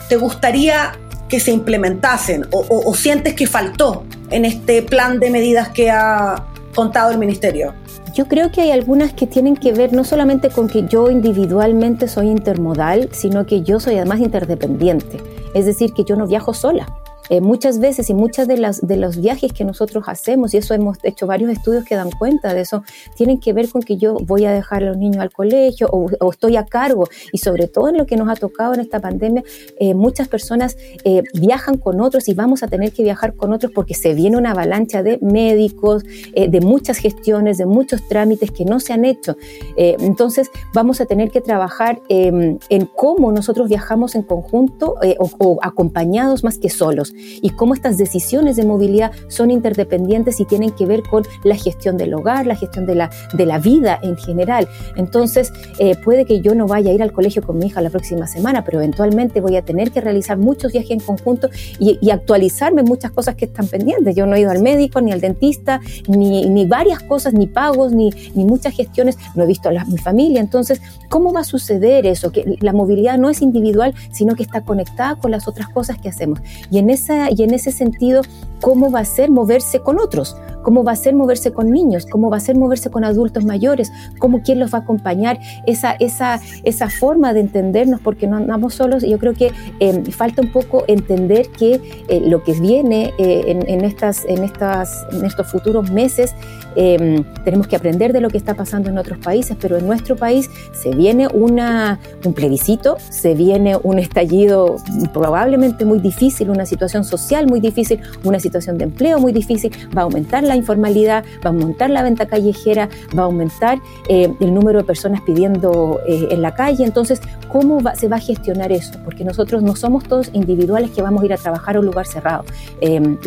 te 0.08 0.18
gustaría 0.18 0.94
que 1.34 1.40
se 1.40 1.52
implementasen 1.52 2.46
o, 2.52 2.94
sientes 2.94 3.34
que 3.34 3.48
faltó 3.48 4.04
en 4.34 4.46
este 4.46 4.82
plan 4.82 5.20
de 5.20 5.30
medidas 5.30 5.70
que 5.70 5.92
ha 5.92 6.48
contado 6.74 7.12
el 7.12 7.18
ministerio? 7.18 7.74
Yo 8.14 8.28
creo 8.28 8.52
que 8.52 8.62
hay 8.62 8.72
algunas 8.72 9.14
que 9.14 9.28
tienen 9.28 9.56
que 9.56 9.74
ver 9.74 9.94
no 9.94 10.04
solamente 10.04 10.50
con 10.50 10.68
que 10.68 10.86
yo 10.88 11.10
individualmente 11.10 12.08
soy 12.08 12.28
intermodal, 12.28 13.10
sino 13.12 13.46
que 13.46 13.62
yo 13.62 13.80
soy 13.80 13.96
además 13.96 14.20
interdependiente. 14.20 15.18
Es 15.54 15.66
decir, 15.66 15.94
que 15.94 16.04
yo 16.04 16.16
no 16.16 16.28
viajo 16.28 16.54
sola. 16.54 16.88
Eh, 17.34 17.42
muchas 17.42 17.80
veces 17.80 18.12
y 18.12 18.14
muchas 18.14 18.48
de, 18.48 18.58
las, 18.58 18.86
de 18.86 18.96
los 18.96 19.20
viajes 19.20 19.54
que 19.54 19.66
nosotros 19.66 20.04
hacemos, 20.06 20.54
y 20.54 20.58
eso 20.58 20.76
hemos 20.76 21.00
hecho 21.02 21.26
varios 21.26 21.50
estudios 21.50 21.84
que 21.84 21.96
dan 21.96 22.12
cuenta 22.12 22.54
de 22.54 22.62
eso, 22.62 22.84
tienen 23.16 23.40
que 23.40 23.54
ver 23.54 23.70
con 23.70 23.82
que 23.82 23.98
yo 23.98 24.14
voy 24.22 24.46
a 24.46 24.52
dejar 24.52 24.84
a 24.84 24.90
los 24.90 24.98
niños 24.98 25.18
al 25.18 25.32
colegio 25.32 25.88
o, 25.92 26.32
estoy 26.32 26.58
a 26.58 26.66
cargo. 26.68 27.08
Y 27.32 27.40
sobre 27.40 27.68
todo 27.68 27.90
en 27.90 27.98
lo 27.98 28.06
que 28.06 28.18
nos 28.18 28.30
ha 28.30 28.36
tocado 28.36 28.76
en 28.76 28.82
esta 28.82 29.00
pandemia, 29.00 29.44
eh, 29.80 29.96
muchas 29.96 30.28
personas 30.28 30.78
eh, 31.06 31.24
viajan 31.34 31.80
con 31.80 32.02
otros 32.02 32.28
y 32.30 32.36
vamos 32.36 32.62
a 32.62 32.68
tener 32.68 32.92
que 32.92 33.02
viajar 33.02 33.34
con 33.34 33.52
otros 33.52 33.72
porque 33.74 33.96
se 33.96 34.14
viene 34.14 34.38
una 34.38 34.52
avalancha 34.52 35.02
de 35.02 35.18
médicos, 35.20 36.04
de 36.04 36.62
muchas 36.62 36.98
gestiones, 36.98 37.58
de 37.58 37.66
muchos 37.66 38.08
trámites 38.08 38.52
que 38.52 38.64
no 38.64 38.80
se 38.80 38.94
han 38.94 39.06
hecho. 39.06 39.38
entonces 39.76 40.52
vamos 40.74 41.02
a 41.02 41.08
tener 41.08 41.32
que 41.32 41.42
trabajar 41.42 42.00
em, 42.10 42.60
en 42.70 42.86
cómo 42.86 43.32
nosotros 43.32 43.70
viajamos 43.70 44.14
en 44.14 44.22
conjunto 44.22 44.96
o 45.20 45.60
acompañados 45.64 46.44
más 46.44 46.60
que 46.60 46.70
solos 46.70 47.14
y 47.42 47.50
cómo 47.52 47.74
estas 47.74 47.98
decisiones 47.98 48.56
de 48.56 48.66
movilidad 48.66 49.12
son 49.28 49.52
interdependientes 49.52 50.40
y 50.40 50.46
tienen 50.46 50.72
que 50.72 50.86
ver 50.86 51.04
con 51.04 51.24
la 51.44 51.56
gestión 51.56 51.98
del 51.98 52.14
hogar, 52.14 52.46
la 52.46 52.56
gestión 52.56 52.86
de 52.86 52.96
la, 52.96 53.10
de 53.34 53.46
la 53.46 53.60
vida 53.60 54.00
en 54.02 54.18
general. 54.18 54.68
Entonces, 54.96 55.52
eh, 55.80 55.96
puede 56.04 56.26
que 56.26 56.42
yo 56.42 56.56
no 56.56 56.68
vaya 56.68 56.92
a 56.92 56.94
ir 56.94 57.04
al 57.04 57.12
colegio 57.12 57.42
con 57.42 57.58
mi 57.58 57.68
hija 57.68 57.82
la 57.82 57.90
próxima 57.90 58.28
semana, 58.28 58.64
pero 58.64 58.80
eventualmente 58.80 59.42
voy 59.42 59.56
a 59.56 59.64
tener 59.64 59.92
que 59.92 60.02
realizar 60.02 60.38
muchos 60.38 60.72
viajes 60.72 60.92
en 60.92 61.00
conjunto 61.00 61.50
y, 61.80 62.00
actualizarme 62.14 62.84
muchas 62.84 63.10
cosas 63.10 63.34
que 63.34 63.46
están 63.46 63.66
pendientes. 63.68 64.16
Yo 64.16 64.28
no 64.28 64.36
he 64.36 64.42
ido 64.42 64.52
al 64.52 64.62
médico, 64.62 65.02
ni 65.02 65.12
al 65.12 65.20
dentista, 65.20 65.82
ni, 66.08 66.48
ni 66.48 66.68
varias 66.68 67.02
cosas, 67.02 67.34
ni 67.34 67.48
pagos, 67.48 67.92
ni, 67.92 68.12
ni 68.36 68.46
muchas 68.46 68.76
gestiones, 68.76 69.18
no 69.34 69.44
he 69.44 69.48
visto 69.48 69.70
a 69.70 69.86
mi 69.86 69.98
familia. 69.98 70.40
Entonces, 70.40 70.80
¿cómo 71.10 71.34
va 71.34 71.40
a 71.40 71.44
suceder 71.44 72.06
eso? 72.06 72.32
Que 72.32 72.58
la 72.60 72.72
movilidad 72.72 73.18
no 73.18 73.32
es 73.32 73.42
individual, 73.42 73.96
sino 74.12 74.36
que 74.36 74.44
está 74.44 74.62
conectada 74.62 75.16
con 75.16 75.32
las 75.32 75.48
otras 75.48 75.70
cosas 75.70 75.98
que 75.98 76.10
hacemos. 76.10 76.40
Y 76.70 76.78
en 76.78 76.90
ese 76.90 77.03
y 77.10 77.44
en 77.44 77.54
ese 77.54 77.72
sentido, 77.72 78.22
¿cómo 78.64 78.90
va 78.90 79.02
a 79.02 79.06
ser 79.06 79.30
moverse 79.30 79.82
con 79.82 80.00
otros? 80.00 80.38
¿Cómo 80.64 80.86
va 80.86 80.94
a 80.94 80.96
ser 80.96 81.14
moverse 81.14 81.52
con 81.52 81.70
niños? 81.70 82.06
¿Cómo 82.10 82.30
va 82.30 82.38
a 82.38 82.40
ser 82.40 82.56
moverse 82.56 82.90
con 82.90 83.04
adultos 83.04 83.44
mayores? 83.44 83.92
¿Cómo 84.18 84.42
quién 84.42 84.58
los 84.58 84.74
va 84.74 84.78
a 84.78 84.82
acompañar? 84.82 85.38
Esa, 85.68 85.92
esa, 86.00 86.40
esa 86.64 86.90
forma 86.90 87.34
de 87.34 87.42
entendernos, 87.42 88.00
porque 88.00 88.26
no 88.26 88.38
andamos 88.38 88.76
solos. 88.76 89.04
Yo 89.04 89.20
creo 89.20 89.34
que 89.34 89.52
em, 89.82 90.06
falta 90.06 90.42
un 90.42 90.54
poco 90.54 90.86
entender 90.88 91.50
que 91.50 91.82
eh, 92.08 92.22
lo 92.26 92.42
que 92.44 92.54
viene 92.54 93.14
eh, 93.18 93.62
en, 93.68 93.84
estas, 93.84 94.24
en, 94.26 94.46
estas, 94.46 95.06
en 95.12 95.26
estos 95.26 95.52
futuros 95.52 95.92
meses, 95.92 96.34
em, 96.78 97.26
tenemos 97.44 97.68
que 97.68 97.76
aprender 97.76 98.14
de 98.14 98.22
lo 98.22 98.30
que 98.30 98.38
está 98.38 98.54
pasando 98.54 98.90
en 98.90 98.98
otros 98.98 99.20
países, 99.20 99.58
pero 99.60 99.78
en 99.78 99.86
nuestro 99.86 100.16
país 100.16 100.50
se 100.72 100.96
viene 100.96 101.28
una, 101.28 102.00
un 102.24 102.34
plebiscito, 102.34 102.96
se 103.10 103.34
viene 103.34 103.76
un 103.84 104.00
estallido 104.00 104.78
probablemente 105.12 105.84
muy 105.84 106.00
difícil, 106.00 106.50
una 106.50 106.66
situación 106.66 107.04
social 107.04 107.48
muy 107.48 107.60
difícil, 107.60 108.00
una 108.24 108.40
situación 108.40 108.53
de 108.54 108.84
empleo 108.84 109.20
muy 109.20 109.32
difícil, 109.32 109.72
va 109.96 110.02
a 110.02 110.06
aumentar 110.06 110.44
la 110.44 110.56
informalidad, 110.56 111.24
va 111.46 111.50
a 111.50 111.54
aumentar 111.54 111.90
la 111.90 112.04
venta 112.04 112.28
callejera, 112.28 112.90
va 113.18 113.24
a 113.24 113.26
aumentar 113.26 113.80
eh, 114.08 114.32
el 114.40 114.54
número 114.54 114.80
de 114.80 114.86
personas 114.86 115.22
pidiendo 115.22 116.00
eh, 116.08 116.28
en 116.32 116.42
la 116.42 116.54
calle. 116.54 116.86
Entonces, 116.86 117.20
¿cómo 117.52 117.80
se 117.96 118.08
va 118.08 118.18
a 118.18 118.20
gestionar 118.20 118.72
eso? 118.72 118.94
Porque 119.04 119.24
nosotros 119.24 119.64
no 119.64 119.76
somos 119.76 120.04
todos 120.04 120.30
individuales 120.34 120.92
que 120.92 121.02
vamos 121.02 121.24
a 121.24 121.26
ir 121.26 121.34
a 121.34 121.38
trabajar 121.38 121.76
a 121.76 121.80
un 121.80 121.86
lugar 121.86 122.06
cerrado. 122.08 122.46
Em, 122.82 123.18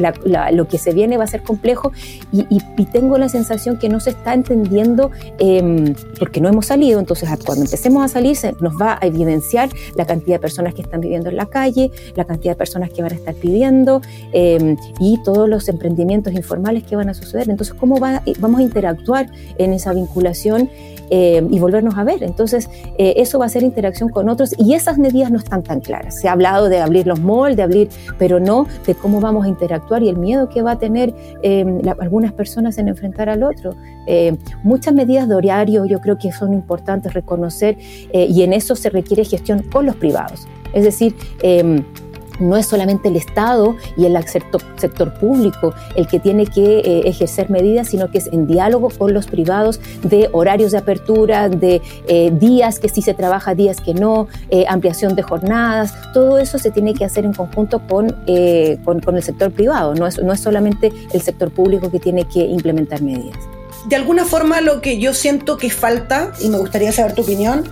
lo 0.52 0.68
que 0.68 0.78
se 0.78 0.92
viene 0.92 1.16
va 1.16 1.24
a 1.24 1.26
ser 1.26 1.42
complejo 1.42 1.92
y, 2.32 2.60
tengo 2.92 3.18
la 3.18 3.28
sensación 3.28 3.78
que 3.78 3.88
no 3.88 4.00
se 4.00 4.10
está 4.10 4.32
entendiendo 4.32 5.10
em, 5.38 5.94
porque 6.18 6.40
no 6.40 6.48
hemos 6.48 6.66
salido. 6.66 7.00
Entonces, 7.00 7.28
cuando 7.44 7.64
empecemos 7.64 8.04
a 8.04 8.08
salir, 8.08 8.36
nos 8.60 8.74
va 8.80 8.98
a 9.00 9.06
evidenciar 9.06 9.68
la 9.94 10.06
cantidad 10.06 10.36
de 10.36 10.40
personas 10.40 10.74
que 10.74 10.82
están 10.82 11.00
viviendo 11.00 11.30
en 11.30 11.36
la 11.36 11.46
calle, 11.46 11.90
la 12.14 12.24
cantidad 12.24 12.52
de 12.52 12.56
personas 12.56 12.90
que 12.90 13.02
van 13.02 13.12
a 13.12 13.14
estar 13.14 13.34
pidiendo 13.34 14.00
em, 14.32 14.76
todos 15.22 15.48
los 15.48 15.68
emprendimientos 15.68 16.32
informales 16.32 16.84
que 16.84 16.96
van 16.96 17.08
a 17.08 17.14
suceder. 17.14 17.48
Entonces, 17.50 17.74
¿cómo 17.74 17.98
va, 17.98 18.22
vamos 18.38 18.60
a 18.60 18.62
interactuar 18.62 19.28
en 19.58 19.72
esa 19.72 19.92
vinculación 19.92 20.70
eh, 21.10 21.46
y 21.50 21.58
volvernos 21.58 21.96
a 21.96 22.04
ver? 22.04 22.22
Entonces, 22.22 22.68
eh, 22.98 23.14
eso 23.16 23.38
va 23.38 23.46
a 23.46 23.48
ser 23.48 23.62
interacción 23.62 24.08
con 24.08 24.28
otros 24.28 24.54
y 24.58 24.74
esas 24.74 24.98
medidas 24.98 25.30
no 25.30 25.38
están 25.38 25.62
tan 25.62 25.80
claras. 25.80 26.20
Se 26.20 26.28
ha 26.28 26.32
hablado 26.32 26.68
de 26.68 26.78
abrir 26.78 27.06
los 27.06 27.20
malls, 27.20 27.56
de 27.56 27.62
abrir, 27.62 27.88
pero 28.18 28.40
no 28.40 28.66
de 28.86 28.94
cómo 28.94 29.20
vamos 29.20 29.46
a 29.46 29.48
interactuar 29.48 30.02
y 30.02 30.08
el 30.08 30.16
miedo 30.16 30.48
que 30.48 30.62
va 30.62 30.72
a 30.72 30.78
tener 30.78 31.14
eh, 31.42 31.64
algunas 32.00 32.32
personas 32.32 32.78
en 32.78 32.88
enfrentar 32.88 33.28
al 33.28 33.42
otro. 33.42 33.74
muchas 34.62 34.94
medidas 34.94 35.28
de 35.28 35.34
horario 35.34 35.84
yo 35.84 36.00
creo 36.00 36.16
que 36.16 36.30
son 36.30 36.54
importantes 36.54 37.12
reconocer 37.12 37.76
y 38.12 38.42
en 38.42 38.52
eso 38.52 38.76
se 38.76 38.88
requiere 38.90 39.24
gestión 39.24 39.62
con 39.62 39.84
los 39.84 39.96
privados. 39.96 40.46
Es 40.72 40.84
decir, 40.84 41.14
no 42.40 42.56
es 42.56 42.66
solamente 42.66 43.08
el 43.08 43.16
Estado 43.16 43.76
y 43.96 44.06
el 44.06 44.16
sector, 44.26 45.14
público 45.20 45.74
el 45.94 46.06
que 46.06 46.18
tiene 46.18 46.46
que 46.46 46.78
eh, 46.80 47.02
ejercer 47.06 47.50
medidas, 47.50 47.88
sino 47.88 48.10
que 48.10 48.18
es 48.18 48.28
en 48.32 48.46
diálogo 48.46 48.90
con 48.90 49.12
los 49.12 49.26
privados 49.26 49.80
de 50.02 50.28
horarios 50.32 50.72
de 50.72 50.78
apertura, 50.78 51.48
de 51.48 51.80
eh, 52.08 52.30
días 52.32 52.78
que 52.78 52.88
sí 52.88 53.02
se 53.02 53.14
trabaja, 53.14 53.54
días 53.54 53.80
que 53.80 53.94
no, 53.94 54.28
eh, 54.50 54.64
ampliación 54.68 55.14
de 55.14 55.22
jornadas, 55.22 55.94
todo 56.12 56.38
eso 56.38 56.58
se 56.58 56.70
tiene 56.70 56.94
que 56.94 57.04
hacer 57.04 57.24
en 57.24 57.32
conjunto 57.32 57.80
con, 57.86 58.10
con, 58.84 59.16
el 59.16 59.22
sector 59.22 59.52
privado, 59.52 59.94
no 59.94 60.06
es, 60.06 60.22
no 60.22 60.32
es 60.32 60.40
solamente 60.40 60.92
el 61.12 61.20
sector 61.20 61.50
público 61.50 61.90
que 61.90 62.00
tiene 62.00 62.24
que 62.24 62.40
implementar 62.40 63.02
medidas. 63.02 63.38
De 63.88 63.94
alguna 63.94 64.24
forma 64.24 64.60
lo 64.60 64.80
que 64.80 64.98
yo 64.98 65.14
siento 65.14 65.58
que 65.58 65.70
falta, 65.70 66.32
y 66.40 66.48
me 66.48 66.58
gustaría 66.58 66.90
saber 66.90 67.14
tu 67.14 67.22
opinión, 67.22 67.64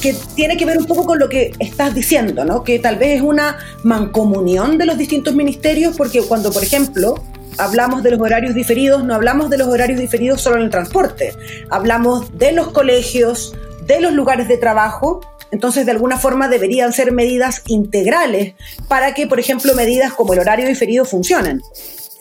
que 0.00 0.14
tiene 0.34 0.56
que 0.56 0.64
ver 0.64 0.78
un 0.78 0.86
poco 0.86 1.04
con 1.04 1.18
lo 1.18 1.28
que 1.28 1.52
estás 1.58 1.94
diciendo, 1.94 2.44
¿no? 2.44 2.62
Que 2.62 2.78
tal 2.78 2.96
vez 2.96 3.16
es 3.16 3.22
una 3.22 3.58
mancomunión 3.82 4.78
de 4.78 4.86
los 4.86 4.98
distintos 4.98 5.34
ministerios, 5.34 5.96
porque 5.96 6.22
cuando, 6.22 6.52
por 6.52 6.62
ejemplo, 6.62 7.22
hablamos 7.58 8.02
de 8.02 8.12
los 8.12 8.20
horarios 8.20 8.54
diferidos, 8.54 9.04
no 9.04 9.14
hablamos 9.14 9.50
de 9.50 9.58
los 9.58 9.68
horarios 9.68 9.98
diferidos 9.98 10.40
solo 10.40 10.56
en 10.56 10.62
el 10.62 10.70
transporte, 10.70 11.34
hablamos 11.70 12.38
de 12.38 12.52
los 12.52 12.68
colegios, 12.68 13.54
de 13.86 14.00
los 14.00 14.12
lugares 14.12 14.48
de 14.48 14.56
trabajo, 14.56 15.20
entonces 15.50 15.86
de 15.86 15.92
alguna 15.92 16.18
forma 16.18 16.48
deberían 16.48 16.92
ser 16.92 17.12
medidas 17.12 17.62
integrales 17.66 18.54
para 18.86 19.14
que, 19.14 19.26
por 19.26 19.40
ejemplo, 19.40 19.74
medidas 19.74 20.12
como 20.12 20.34
el 20.34 20.40
horario 20.40 20.66
diferido 20.66 21.04
funcionen. 21.04 21.62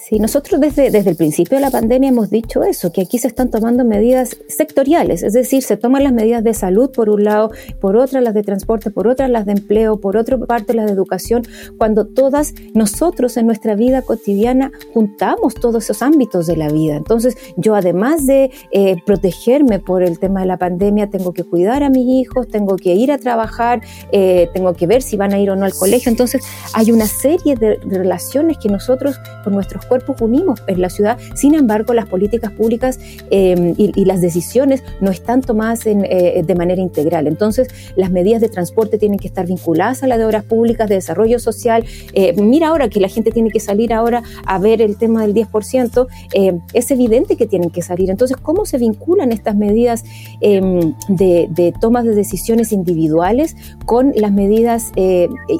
Sí, 0.07 0.19
nosotros 0.19 0.61
desde, 0.61 0.89
desde 0.89 1.09
el 1.09 1.17
principio 1.17 1.57
de 1.57 1.61
la 1.61 1.69
pandemia 1.69 2.07
hemos 2.07 2.29
dicho 2.29 2.63
eso, 2.63 2.93
que 2.93 3.01
aquí 3.01 3.17
se 3.17 3.27
están 3.27 3.51
tomando 3.51 3.83
medidas 3.83 4.37
sectoriales, 4.47 5.21
es 5.21 5.33
decir, 5.33 5.63
se 5.63 5.75
toman 5.75 6.01
las 6.05 6.13
medidas 6.13 6.45
de 6.45 6.53
salud 6.53 6.89
por 6.91 7.09
un 7.09 7.25
lado, 7.25 7.51
por 7.81 7.97
otra 7.97 8.21
las 8.21 8.33
de 8.33 8.41
transporte, 8.41 8.89
por 8.89 9.09
otra 9.09 9.27
las 9.27 9.45
de 9.45 9.51
empleo, 9.51 9.99
por 9.99 10.15
otra 10.15 10.37
parte 10.37 10.73
las 10.73 10.85
de 10.85 10.93
educación, 10.93 11.43
cuando 11.77 12.05
todas 12.05 12.53
nosotros 12.73 13.35
en 13.35 13.47
nuestra 13.47 13.75
vida 13.75 14.01
cotidiana 14.01 14.71
juntamos 14.93 15.55
todos 15.55 15.83
esos 15.83 16.01
ámbitos 16.01 16.47
de 16.47 16.55
la 16.55 16.69
vida. 16.69 16.95
Entonces, 16.95 17.35
yo 17.57 17.75
además 17.75 18.25
de 18.25 18.49
eh, 18.71 18.95
protegerme 19.05 19.79
por 19.79 20.03
el 20.03 20.19
tema 20.19 20.39
de 20.39 20.45
la 20.45 20.55
pandemia, 20.55 21.09
tengo 21.09 21.33
que 21.33 21.43
cuidar 21.43 21.83
a 21.83 21.89
mis 21.89 22.07
hijos, 22.07 22.47
tengo 22.47 22.77
que 22.77 22.95
ir 22.95 23.11
a 23.11 23.17
trabajar, 23.17 23.81
eh, 24.13 24.47
tengo 24.53 24.73
que 24.73 24.87
ver 24.87 25.01
si 25.01 25.17
van 25.17 25.33
a 25.33 25.39
ir 25.39 25.49
o 25.49 25.57
no 25.57 25.65
al 25.65 25.73
colegio. 25.73 26.09
Entonces, 26.09 26.45
hay 26.73 26.93
una 26.93 27.07
serie 27.07 27.57
de 27.57 27.75
relaciones 27.83 28.57
que 28.57 28.69
nosotros 28.69 29.19
con 29.43 29.51
nuestros 29.51 29.85
cuerpos 29.85 29.96
unimos 30.19 30.63
en 30.67 30.81
la 30.81 30.89
ciudad. 30.89 31.17
Sin 31.35 31.53
embargo, 31.53 31.93
las 31.93 32.07
políticas 32.07 32.51
públicas 32.51 32.99
em, 33.29 33.73
y, 33.77 34.05
las 34.05 34.21
decisiones 34.21 34.83
no 35.01 35.11
están 35.11 35.41
tomadas 35.41 35.85
eh, 35.85 36.43
de 36.45 36.55
manera 36.55 36.81
integral. 36.81 37.27
Entonces, 37.27 37.67
las 37.95 38.09
medidas 38.09 38.41
de 38.41 38.47
transporte 38.47 38.97
tienen 38.97 39.19
que 39.19 39.27
estar 39.27 39.45
vinculadas 39.45 40.01
a 40.01 40.07
las 40.07 40.17
de 40.17 40.25
obras 40.25 40.43
públicas, 40.45 40.87
de 40.87 40.95
desarrollo 40.95 41.39
social. 41.39 41.83
Eh, 42.13 42.33
mira 42.41 42.69
ahora 42.69 42.87
que 42.87 43.01
la 43.01 43.09
gente 43.09 43.31
tiene 43.31 43.49
que 43.49 43.59
salir 43.59 43.91
ahora 43.91 44.23
a 44.45 44.59
ver 44.59 44.81
el 44.81 44.97
tema 44.97 45.23
del 45.23 45.33
10%, 45.33 46.07
eh, 46.33 46.57
es 46.73 46.91
evidente 46.91 47.35
que 47.35 47.47
tienen 47.47 47.69
que 47.69 47.81
salir. 47.81 48.09
Entonces, 48.09 48.37
¿cómo 48.37 48.65
se 48.65 48.77
vinculan 48.77 49.31
estas 49.31 49.55
medidas 49.55 50.05
em, 50.39 50.93
de, 51.09 51.47
de 51.51 51.73
tomas 51.81 52.05
de 52.05 52.15
decisiones 52.15 52.71
individuales 52.71 53.55
con 53.85 54.13
las 54.15 54.31
medidas 54.31 54.91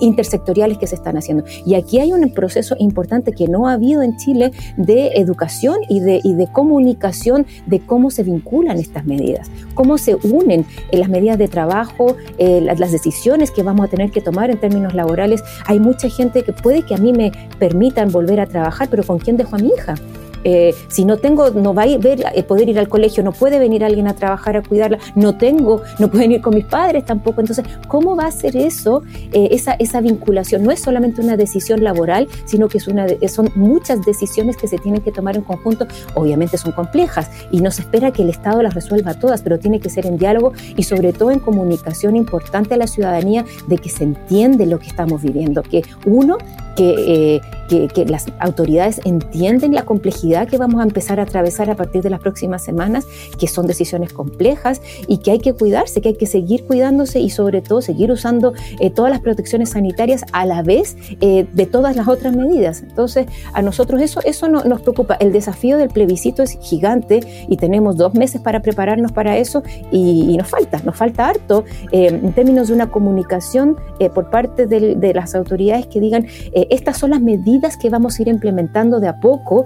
intersectoriales 0.02 0.78
que 0.78 0.88
se 0.88 0.96
están 0.96 1.18
haciendo? 1.18 1.44
Y 1.66 1.76
aquí 1.76 2.00
hay 2.00 2.14
un 2.14 2.32
proceso 2.32 2.76
importante 2.80 3.34
que 3.34 3.48
no 3.48 3.68
ha 3.68 3.74
habido 3.74 4.02
en 4.02 4.16
Chile 4.18 4.27
de 4.34 5.12
educación 5.16 5.78
y 5.90 6.00
de, 6.00 6.22
de 6.24 6.48
comunicación 6.52 7.46
de 7.66 7.80
cómo 7.80 8.12
se 8.12 8.24
vinculan 8.24 8.78
estas 8.78 9.06
medidas, 9.06 9.50
cómo 9.74 9.98
se 9.98 10.16
unen 10.16 10.66
en 10.92 11.00
las 11.00 11.10
medidas 11.10 11.38
de 11.38 11.48
trabajo, 11.48 12.16
eh, 12.38 12.62
las, 12.62 12.80
las, 12.80 12.92
decisiones 12.92 13.52
que 13.52 13.64
vamos 13.64 13.86
a 13.86 13.90
tener 13.90 14.12
que 14.12 14.22
tomar 14.22 14.50
en 14.50 14.58
términos 14.58 14.94
laborales. 14.94 15.44
Hay 15.66 15.80
mucha 15.80 16.10
gente 16.10 16.44
que 16.44 16.54
puede 16.54 16.82
que 16.82 16.96
a 16.96 16.98
mí 16.98 17.14
me 17.14 17.32
permitan 17.60 18.12
volver 18.12 18.40
a 18.40 18.46
trabajar, 18.46 18.88
pero 18.90 19.04
¿con 19.04 19.20
quién 19.20 19.38
dejo 19.38 19.56
a 19.56 19.60
mi 19.60 19.70
hija? 19.70 19.96
Eh, 20.44 20.76
si 20.88 21.06
no 21.06 21.18
tengo, 21.18 21.50
no 21.52 21.74
va 21.74 21.84
a 21.84 21.88
eh, 21.88 22.44
poder 22.44 22.70
ir 22.70 22.80
al 22.80 22.88
colegio, 22.88 23.24
no 23.24 23.32
puede 23.32 23.60
venir 23.60 23.84
alguien 23.84 24.08
a 24.08 24.14
trabajar 24.14 24.58
a 24.58 24.62
cuidarla, 24.62 25.00
no 25.16 25.38
tengo, 25.38 25.82
no 26.00 26.10
pueden 26.10 26.32
ir 26.32 26.42
con 26.42 26.56
mis 26.56 26.66
padres 26.66 27.06
tampoco. 27.06 27.42
Entonces, 27.42 27.66
¿cómo 27.88 28.16
va 28.16 28.26
a 28.26 28.32
ser 28.32 28.56
eso, 28.56 29.04
eh, 29.34 29.50
esa, 29.52 29.74
esa 29.74 30.02
vinculación? 30.02 30.64
No 30.64 30.72
es 30.72 30.82
solamente 30.82 31.22
una 31.22 31.38
decisión 31.38 31.84
laboral, 31.84 32.28
sino 32.46 32.68
que 32.68 32.80
son 32.80 33.52
muchas 33.56 34.06
decisiones 34.06 34.58
que 34.58 34.68
se 34.68 34.78
tienen 34.78 35.02
que 35.02 35.12
tomar 35.12 35.36
en 35.36 35.44
conjunto. 35.44 35.88
Obviamente 36.16 36.58
son 36.58 36.72
complejas 36.72 37.30
y 37.52 37.62
no 37.62 37.72
se 37.72 37.82
espera 37.82 38.12
que 38.12 38.24
el 38.24 38.30
Estado 38.30 38.62
las 38.62 38.74
resuelva 38.74 39.14
todas, 39.14 39.42
pero 39.42 39.60
tiene 39.60 39.80
que 39.80 39.90
ser 39.90 40.06
en 40.06 40.18
diálogo 40.18 40.54
y 40.76 40.84
sobre 40.84 41.14
todo 41.14 41.32
en 41.32 41.40
comunicación 41.40 42.16
importante 42.16 42.74
a 42.74 42.78
la 42.78 42.88
ciudadanía 42.88 43.46
de 43.68 43.78
que 43.78 43.90
se 43.90 44.04
entiende 44.04 44.66
lo 44.66 44.80
que 44.80 44.88
estamos 44.88 45.22
viviendo, 45.22 45.64
que 45.64 45.84
uno 46.06 46.38
que, 46.76 47.42
eh, 47.70 47.88
que, 47.94 48.06
las 48.06 48.28
autoridades 48.40 49.02
entienden 49.04 49.74
la 49.74 49.84
complejidad 49.84 50.27
que 50.48 50.58
vamos 50.58 50.82
a 50.82 50.84
empezar 50.84 51.20
a 51.20 51.24
atravesar 51.24 51.70
a 51.70 51.76
partir 51.76 52.02
de 52.02 52.10
las 52.10 52.20
próximas 52.20 52.64
semanas, 52.64 53.06
que 53.40 53.48
son 53.48 53.66
decisiones 53.66 54.14
complejas 54.14 54.82
y 55.08 55.20
que 55.20 55.32
hay 55.32 55.40
que 55.40 55.54
cuidarse, 55.54 56.02
que 56.02 56.10
hay 56.10 56.16
que 56.16 56.26
seguir 56.26 56.66
cuidándose 56.66 57.20
y 57.20 57.30
sobre 57.30 57.62
todo 57.62 57.82
seguir 57.82 58.12
usando 58.12 58.54
eh, 58.80 58.90
todas 58.90 59.12
las 59.12 59.22
protecciones 59.22 59.70
sanitarias 59.70 60.24
a 60.34 60.46
la 60.46 60.62
vez 60.64 60.98
eh, 61.22 61.48
de 61.52 61.66
todas 61.66 61.96
las 61.96 62.08
otras 62.08 62.36
medidas. 62.36 62.82
Entonces, 62.82 63.28
a 63.54 63.62
nosotros 63.62 64.02
eso, 64.02 64.20
eso 64.26 64.48
no, 64.50 64.64
nos 64.64 64.82
preocupa. 64.82 65.16
El 65.16 65.32
desafío 65.32 65.78
del 65.78 65.90
plebiscito 65.90 66.44
es 66.44 66.58
gigante 66.62 67.22
y 67.48 67.58
tenemos 67.58 67.96
dos 67.98 68.14
meses 68.14 68.42
para 68.42 68.62
prepararnos 68.62 69.12
para 69.12 69.38
eso 69.38 69.64
y, 69.92 70.36
nos 70.38 70.48
falta, 70.48 70.80
nos 70.84 70.96
falta 70.96 71.28
harto 71.28 71.64
en 71.92 72.34
términos 72.34 72.68
de 72.68 72.74
una 72.76 72.92
comunicación 72.92 73.78
por 74.14 74.30
parte 74.30 74.68
de, 74.68 75.14
las 75.14 75.34
autoridades 75.34 75.88
que 75.88 76.00
digan 76.00 76.28
estas 76.70 76.98
son 76.98 77.12
las 77.12 77.22
medidas 77.22 77.78
que 77.78 77.90
vamos 77.90 78.20
a 78.20 78.22
ir 78.22 78.28
implementando 78.28 79.00
de 79.00 79.08
a 79.08 79.20
poco, 79.20 79.66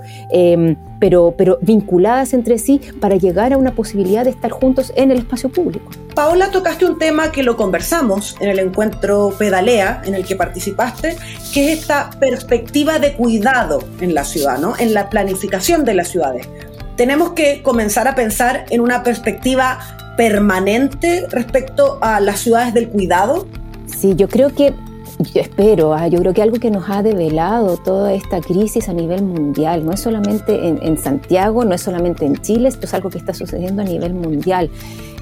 em, 0.53 0.75
pero, 0.99 1.33
pero 1.37 1.57
vinculadas 1.61 2.33
entre 2.33 2.57
sí 2.57 2.81
para 2.99 3.15
llegar 3.15 3.53
a 3.53 3.57
una 3.57 3.73
posibilidad 3.73 4.23
de 4.23 4.31
estar 4.31 4.51
juntos 4.51 4.93
en 4.95 5.11
el 5.11 5.19
espacio 5.19 5.49
público. 5.49 5.91
Paola, 6.15 6.51
tocaste 6.51 6.85
un 6.85 6.99
tema 6.99 7.31
que 7.31 7.43
lo 7.43 7.55
conversamos 7.57 8.35
en 8.39 8.49
el 8.49 8.59
encuentro 8.59 9.33
Pedalea 9.37 10.01
en 10.05 10.15
el 10.15 10.25
que 10.25 10.35
participaste, 10.35 11.15
que 11.53 11.71
es 11.71 11.79
esta 11.79 12.09
perspectiva 12.19 12.99
de 12.99 13.13
cuidado 13.13 13.79
en 13.99 14.13
la 14.13 14.23
ciudad, 14.23 14.59
¿no? 14.59 14.73
en 14.77 14.93
la 14.93 15.09
planificación 15.09 15.85
de 15.85 15.93
las 15.93 16.09
ciudades. 16.09 16.47
Tenemos 16.97 17.31
que 17.31 17.63
comenzar 17.63 18.07
a 18.07 18.15
pensar 18.15 18.65
en 18.69 18.81
una 18.81 19.03
perspectiva 19.03 19.79
permanente 20.17 21.25
respecto 21.29 21.97
a 22.01 22.19
las 22.19 22.41
ciudades 22.41 22.73
del 22.73 22.89
cuidado. 22.89 23.47
Sí, 23.85 24.13
yo 24.15 24.27
creo 24.27 24.53
que 24.53 24.73
yo 25.23 25.41
espero, 25.41 25.93
ah, 25.93 26.07
yo 26.07 26.19
creo 26.19 26.33
que 26.33 26.41
algo 26.41 26.59
que 26.59 26.71
nos 26.71 26.89
ha 26.89 27.03
develado 27.03 27.77
toda 27.77 28.13
esta 28.13 28.41
crisis 28.41 28.89
a 28.89 28.93
nivel 28.93 29.23
mundial, 29.23 29.85
no 29.85 29.91
es 29.91 29.99
solamente 29.99 30.67
en, 30.67 30.79
en 30.81 30.97
Santiago, 30.97 31.65
no 31.65 31.73
es 31.75 31.81
solamente 31.81 32.25
en 32.25 32.37
Chile, 32.37 32.69
esto 32.69 32.85
es 32.85 32.93
algo 32.93 33.09
que 33.09 33.17
está 33.17 33.33
sucediendo 33.33 33.81
a 33.81 33.85
nivel 33.85 34.13
mundial. 34.13 34.69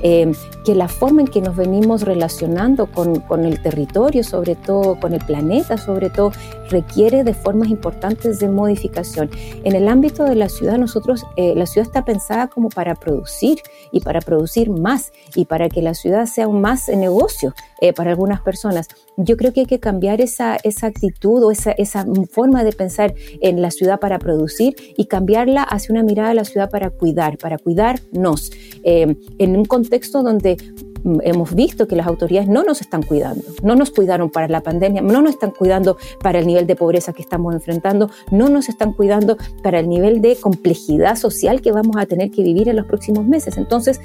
Eh, 0.01 0.31
que 0.63 0.75
la 0.75 0.87
forma 0.87 1.21
en 1.21 1.27
que 1.27 1.41
nos 1.41 1.55
venimos 1.55 2.03
relacionando 2.03 2.87
con, 2.87 3.19
con, 3.21 3.43
el 3.43 3.61
territorio, 3.61 4.23
sobre 4.23 4.55
todo 4.55 4.97
con 4.99 5.13
el 5.13 5.19
planeta, 5.19 5.77
sobre 5.77 6.09
todo, 6.09 6.31
requiere 6.69 7.23
de 7.23 7.33
formas 7.33 7.69
importantes 7.69 8.39
de 8.39 8.47
modificación. 8.47 9.29
En 9.63 9.75
el 9.75 9.87
ámbito 9.87 10.23
de 10.23 10.35
la 10.35 10.47
ciudad, 10.47 10.77
nosotros, 10.77 11.25
eh, 11.35 11.53
la 11.55 11.65
ciudad 11.65 11.87
está 11.87 12.05
pensada 12.05 12.47
como 12.47 12.69
para 12.69 12.95
producir 12.95 13.59
y 13.91 13.99
para 14.01 14.21
producir 14.21 14.69
más 14.69 15.11
y 15.35 15.45
para 15.45 15.69
que 15.69 15.81
la 15.81 15.93
ciudad 15.93 16.27
sea 16.27 16.47
un 16.47 16.61
más 16.61 16.87
negocio 16.87 17.53
eh, 17.81 17.91
para 17.91 18.11
algunas 18.11 18.41
personas. 18.41 18.87
Yo 19.21 19.37
creo 19.37 19.53
que 19.53 19.61
hay 19.61 19.65
que 19.65 19.79
cambiar 19.79 20.21
esa, 20.21 20.57
esa 20.63 20.87
actitud 20.87 21.43
o 21.43 21.51
esa, 21.51 21.71
esa 21.71 22.05
forma 22.31 22.63
de 22.63 22.71
pensar 22.71 23.13
en 23.41 23.61
la 23.61 23.69
ciudad 23.69 23.99
para 23.99 24.17
producir 24.17 24.75
y 24.97 25.05
cambiarla 25.05 25.63
hacia 25.63 25.93
una 25.93 26.03
mirada 26.03 26.29
a 26.29 26.33
la 26.33 26.45
ciudad 26.45 26.69
para 26.69 26.89
cuidar, 26.89 27.37
para 27.37 27.57
cuidarnos. 27.57 28.51
en 28.83 29.57
un 29.57 29.65
contexto 29.65 30.23
donde 30.23 30.57
hemos 31.23 31.53
visto 31.55 31.87
que 31.87 31.95
las 31.95 32.07
autoridades 32.07 32.49
no 32.49 32.63
nos 32.63 32.81
están 32.81 33.03
cuidando, 33.03 33.43
no 33.63 33.75
nos 33.75 33.91
cuidaron 33.91 34.29
para 34.29 34.47
la 34.47 34.61
pandemia, 34.61 35.01
no 35.01 35.21
nos 35.21 35.31
están 35.31 35.51
cuidando 35.51 35.97
para 36.21 36.39
el 36.39 36.47
nivel 36.47 36.67
de 36.67 36.75
pobreza 36.75 37.13
que 37.13 37.21
estamos 37.21 37.53
enfrentando, 37.53 38.09
no 38.31 38.49
nos 38.49 38.69
están 38.69 38.93
cuidando 38.93 39.37
para 39.63 39.79
el 39.79 39.89
nivel 39.89 40.21
de 40.21 40.35
complejidad 40.35 41.15
social 41.15 41.61
que 41.61 41.71
vamos 41.71 41.97
a 41.97 42.05
tener 42.05 42.31
que 42.31 42.43
vivir 42.43 42.69
en 42.69 42.75
los 42.75 42.85
próximos 42.85 43.25
meses. 43.25 43.57
Entonces, 43.57 43.99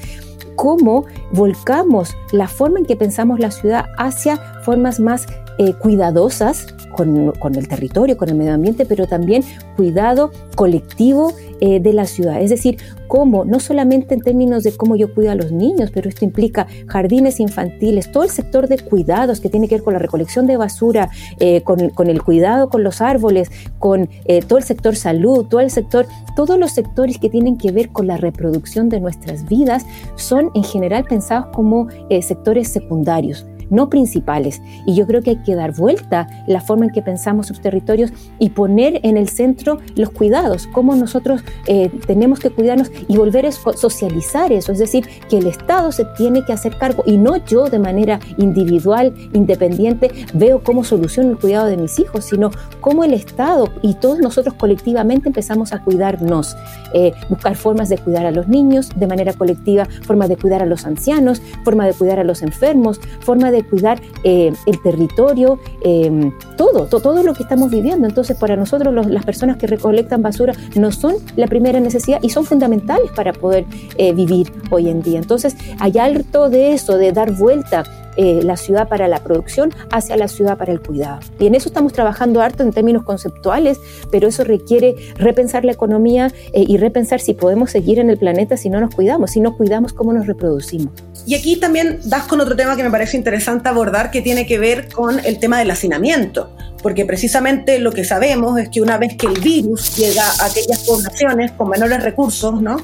¿cómo 0.57 1.05
volcamos 1.33 2.17
la 2.33 2.49
forma 2.49 2.79
en 2.79 2.87
que 2.87 2.97
pensamos 2.97 3.41
la 3.41 3.51
ciudad 3.51 3.87
hacia 3.99 4.37
formas 4.63 5.01
más 5.01 5.27
eh, 5.57 5.73
cuidadosas 5.75 6.75
con, 6.97 7.31
con, 7.33 7.55
el 7.55 7.69
territorio, 7.69 8.17
con 8.17 8.29
el 8.29 8.35
medio 8.35 8.55
ambiente, 8.55 8.87
pero 8.87 9.07
también 9.07 9.45
cuidado 9.77 10.33
colectivo 10.57 11.33
eh, 11.61 11.79
de 11.79 11.93
la 11.93 12.07
ciudad. 12.07 12.43
Es 12.43 12.51
decir, 12.51 12.79
cómo, 13.07 13.45
no 13.45 13.61
solamente 13.61 14.15
en 14.15 14.21
términos 14.21 14.65
de 14.65 14.77
cómo 14.77 14.97
yo 14.97 15.15
cuido 15.15 15.31
a 15.31 15.37
los 15.37 15.53
niños, 15.53 15.93
pero 15.95 16.09
esto 16.09 16.25
implica 16.25 16.67
jardines 16.89 17.39
infantiles, 17.39 18.11
todo 18.11 18.25
el 18.25 18.31
sector 18.31 18.67
de 18.67 18.79
cuidados 18.79 19.41
que 19.41 19.49
tiene 19.49 19.69
que 19.69 19.77
ver 19.77 19.85
con 19.85 19.93
la 19.93 20.01
recolección 20.01 20.49
de 20.49 20.57
basura, 20.57 21.11
eh, 21.39 21.63
con, 21.63 21.91
con, 21.91 22.09
el 22.09 22.21
cuidado 22.23 22.69
con 22.69 22.83
los 22.83 23.01
árboles, 23.01 23.51
con 23.79 24.09
todo 24.49 24.59
el 24.59 24.65
sector 24.65 24.97
salud, 24.97 25.47
todo 25.47 25.61
el 25.61 25.71
sector, 25.71 26.07
todos 26.35 26.59
los 26.59 26.73
sectores 26.73 27.19
que 27.19 27.29
tienen 27.29 27.59
que 27.59 27.71
ver 27.71 27.91
con 27.91 28.09
la 28.09 28.17
reproducción 28.17 28.89
de 28.89 28.99
nuestras 28.99 29.47
vidas 29.47 29.87
son 30.17 30.51
en 30.55 30.65
general 30.65 31.05
pensados 31.05 31.47
como 31.53 31.89
sectores 32.23 32.69
secundarios 32.69 33.47
no 33.71 33.89
principales. 33.89 34.63
Y 34.87 34.95
yo 34.95 35.07
creo 35.07 35.23
que 35.23 35.31
hay 35.31 35.43
que 35.43 35.55
dar 35.55 35.75
vuelta 35.75 36.27
la 36.47 36.61
forma 36.61 36.87
en 36.87 36.93
que 36.93 37.03
pensamos 37.03 37.47
sus 37.47 37.61
territorios 37.61 38.13
y 38.39 38.51
poner 38.51 39.01
en 39.03 39.17
el 39.17 39.29
centro 39.29 39.79
los 39.97 40.11
cuidados, 40.11 40.67
cómo 40.67 40.97
nosotros 40.97 41.43
eh, 41.67 41.91
tenemos 42.07 42.39
que 42.39 42.51
cuidarnos 42.51 42.91
y 43.09 43.17
volver 43.17 43.47
a 43.47 43.53
socializar 43.53 44.53
eso, 44.53 44.73
es 44.73 44.79
decir, 44.79 45.07
que 45.29 45.39
el 45.39 45.47
Estado 45.47 45.93
se 45.93 46.05
tiene 46.17 46.45
que 46.45 46.53
hacer 46.53 46.77
cargo 46.77 47.03
y 47.07 47.17
no 47.17 47.37
yo 47.45 47.69
de 47.69 47.79
manera 47.79 48.21
individual, 48.39 49.15
independiente, 49.33 50.11
veo 50.35 50.63
cómo 50.63 50.85
soluciono 50.85 51.31
el 51.31 51.39
cuidado 51.39 51.67
de 51.67 51.77
mis 51.77 51.99
hijos, 51.99 52.27
sino 52.27 52.51
cómo 52.81 53.05
el 53.05 53.15
Estado 53.15 53.69
y 53.83 53.95
todos 53.95 54.19
nosotros 54.19 54.55
colectivamente 54.55 55.29
empezamos 55.29 55.73
a 55.73 55.83
cuidarnos, 55.83 56.57
eh, 56.93 57.13
buscar 57.29 57.57
formas 57.57 57.89
de 57.89 57.99
cuidar 57.99 58.27
a 58.27 58.31
los 58.31 58.49
niños 58.49 58.91
de 58.97 59.07
manera 59.07 59.33
colectiva, 59.33 59.87
formas 60.03 60.29
de 60.29 60.37
cuidar 60.37 60.63
a 60.63 60.67
los 60.67 60.85
ancianos, 60.85 61.43
forma 61.65 61.87
de 61.87 61.95
cuidar 61.95 62.19
a 62.19 62.25
los 62.25 62.43
enfermos, 62.43 63.01
forma 63.21 63.51
de 63.51 63.54
cuidar 63.63 64.01
eh, 64.25 64.53
el 64.67 64.83
territorio, 64.83 65.59
eh, 65.83 66.31
todo, 66.57 66.87
todo, 66.87 67.23
lo 67.23 67.35
que 67.35 67.43
estamos 67.43 67.71
viviendo. 67.71 68.07
Entonces, 68.07 68.37
para 68.37 68.57
nosotros 68.57 68.95
las 69.07 69.25
personas 69.25 69.57
que 69.57 69.67
recolectan 69.67 70.23
basura 70.23 70.55
no 70.75 70.91
son 70.93 71.17
la 71.37 71.47
primera 71.47 71.81
necesidad 71.81 72.19
y 72.23 72.31
son 72.31 72.45
fundamentales 72.45 73.11
para 73.15 73.33
poder 73.33 73.65
eh, 73.97 74.13
vivir 74.13 74.53
hoy 74.71 74.89
en 74.89 75.03
día. 75.03 75.19
Entonces, 75.19 75.57
hay 75.79 75.99
alto 75.99 76.51
de 76.51 76.73
eso, 76.73 76.97
de 76.99 77.13
dar 77.13 77.33
vuelta 77.33 77.85
eh, 78.17 78.41
la 78.43 78.57
ciudad 78.57 78.89
para 78.89 79.09
la 79.09 79.23
producción 79.23 79.73
hacia 79.91 80.17
la 80.17 80.29
ciudad 80.29 80.57
para 80.57 80.73
el 80.73 80.81
cuidado. 80.81 81.21
Y 81.39 81.47
en 81.47 81.55
eso 81.55 81.69
estamos 81.69 81.93
trabajando 81.93 82.41
harto 82.41 82.63
en 82.63 82.73
términos 82.73 83.05
conceptuales, 83.05 83.79
pero 84.11 84.29
eso 84.29 84.45
requiere 84.45 84.97
repensar 85.17 85.65
la 85.65 85.73
economía 85.73 86.33
eh, 86.53 86.65
y 86.67 86.77
repensar 86.77 87.21
si 87.21 87.35
podemos 87.35 87.71
seguir 87.71 87.99
en 87.99 88.11
el 88.11 88.19
planeta 88.19 88.57
si 88.57 88.71
no 88.71 88.81
nos 88.81 88.95
cuidamos, 88.95 89.33
si 89.33 89.41
no 89.41 89.57
cuidamos 89.57 89.93
cómo 89.93 90.13
nos 90.13 90.27
reproducimos. 90.27 90.93
Y 91.27 91.35
aquí 91.35 91.57
también 91.57 92.01
das 92.05 92.25
con 92.25 92.41
otro 92.41 92.55
tema 92.55 92.77
que 92.77 92.83
me 92.83 92.91
parece 92.91 93.17
interesante 93.17 93.69
abordar, 93.69 94.11
que 94.11 94.21
tiene 94.21 94.47
que 94.47 94.59
ver 94.59 94.89
con 94.93 95.21
el 95.25 95.39
tema 95.39 95.59
del 95.59 95.71
hacinamiento 95.71 96.51
porque 96.85 97.07
precisamente 97.07 97.79
lo 97.79 97.93
que 97.93 98.05
sabemos 98.05 98.59
es 98.59 98.69
que 98.69 98.83
una 98.83 98.99
vez 98.99 99.17
que 99.17 99.27
el 99.27 99.41
virus 99.41 99.97
llega 99.97 100.23
a 100.23 100.45
aquellas 100.45 100.81
poblaciones 100.81 101.51
con 101.53 101.71
menores 101.71 102.03
recursos, 102.03 102.61
¿no? 102.61 102.77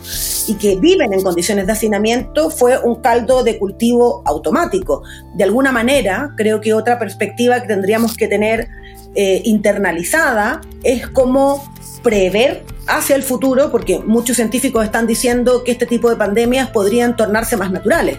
Y 0.47 0.55
que 0.55 0.77
viven 0.77 1.12
en 1.12 1.23
condiciones 1.23 1.66
de 1.66 1.73
hacinamiento, 1.73 2.49
fue 2.49 2.79
un 2.79 3.03
caldo 3.03 3.45
de 3.45 3.59
cultivo 3.59 4.23
automático. 4.25 5.03
De 5.35 5.44
alguna 5.44 5.72
manera, 5.72 6.35
creo 6.37 6.61
que 6.61 6.74
otra 6.74 6.98
perspectiva 6.98 7.61
que 7.61 7.68
tendríamos 7.68 8.16
que 8.16 8.28
tener 8.28 8.68
eh, 9.14 9.42
internalizada 9.44 10.61
es 10.83 11.06
cómo 11.09 11.62
prever 12.02 12.64
hacia 12.87 13.16
el 13.16 13.22
futuro, 13.22 13.70
porque 13.70 13.98
muchos 14.00 14.37
científicos 14.37 14.85
están 14.85 15.06
diciendo 15.06 15.64
que 15.64 15.72
este 15.72 15.87
tipo 15.87 16.09
de 16.11 16.16
pandemias 16.16 16.70
podrían 16.70 17.16
tornarse 17.16 17.56
más 17.56 17.70
naturales. 17.70 18.18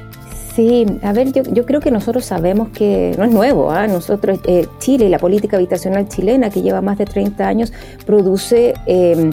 Sí, 0.56 0.86
a 1.02 1.14
ver, 1.14 1.32
yo, 1.32 1.66
creo 1.66 1.80
que 1.80 1.92
nosotros 1.92 2.26
sabemos 2.26 2.70
que 2.70 3.16
no 3.18 3.24
es 3.24 3.32
nuevo. 3.32 3.72
¿ah? 3.72 3.88
Nosotros, 3.88 4.40
eh, 4.46 4.68
Chile 4.80 5.06
y 5.06 5.10
la 5.10 5.18
política 5.18 5.56
habitacional 5.56 6.10
chilena, 6.10 6.50
que 6.50 6.62
lleva 6.62 6.82
más 6.82 6.98
de 6.98 7.06
30 7.06 7.48
años, 7.48 7.72
produce 8.06 8.74
eh, 8.86 9.32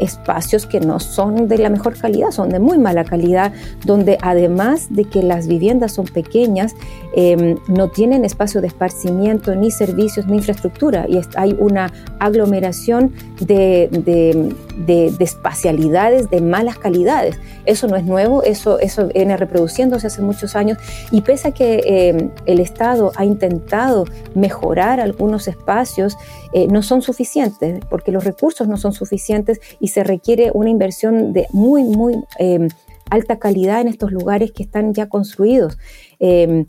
espacios 0.00 0.66
que 0.66 0.80
no 0.80 0.98
son 0.98 1.48
de 1.48 1.58
la 1.58 1.68
mejor 1.68 1.96
calidad, 1.96 2.30
son 2.30 2.48
de 2.48 2.58
muy 2.58 2.78
mala 2.78 3.04
calidad, 3.04 3.52
donde 3.84 4.18
además 4.22 4.88
de 4.90 5.04
que 5.04 5.22
las 5.22 5.46
viviendas 5.46 5.92
son 5.92 6.06
pequeñas, 6.06 6.74
em, 7.14 7.56
no 7.68 7.88
tienen 7.88 8.24
espacio 8.24 8.60
de 8.60 8.68
esparcimiento, 8.68 9.54
ni 9.54 9.70
servicios, 9.70 10.26
ni 10.26 10.36
infraestructura, 10.38 11.06
y 11.08 11.20
hay 11.36 11.56
una 11.58 11.92
aglomeración 12.18 13.12
de, 13.40 13.88
de, 13.90 15.14
espacialidades 15.20 16.30
de 16.30 16.40
malas 16.40 16.78
calidades. 16.78 17.38
Eso 17.66 17.86
no 17.86 17.96
es 17.96 18.04
nuevo, 18.04 18.42
eso, 18.42 18.78
eso 18.78 19.08
viene 19.08 19.36
reproduciéndose 19.36 20.06
hace 20.06 20.22
muchos 20.22 20.56
años, 20.56 20.78
y 21.10 21.20
pese 21.20 21.48
a 21.48 21.50
que 21.52 21.80
em, 21.84 22.30
el 22.46 22.60
Estado 22.60 23.12
ha 23.16 23.24
intentado 23.24 24.04
mejorar 24.34 25.00
algunos 25.00 25.46
espacios, 25.48 26.16
eh, 26.52 26.66
no 26.66 26.82
son 26.82 27.02
suficientes, 27.02 27.80
porque 27.88 28.12
los 28.12 28.24
recursos 28.24 28.66
no 28.66 28.76
son 28.76 28.92
suficientes 28.92 29.60
y 29.78 29.88
se 29.90 30.04
requiere 30.04 30.50
una 30.54 30.70
inversión 30.70 31.32
de 31.32 31.46
muy, 31.52 31.84
muy 31.84 32.16
em, 32.38 32.68
alta 33.10 33.38
calidad 33.38 33.80
en 33.80 33.88
estos 33.88 34.12
lugares 34.12 34.52
que 34.52 34.62
están 34.62 34.94
ya 34.94 35.08
construidos. 35.08 35.76
Em, 36.18 36.64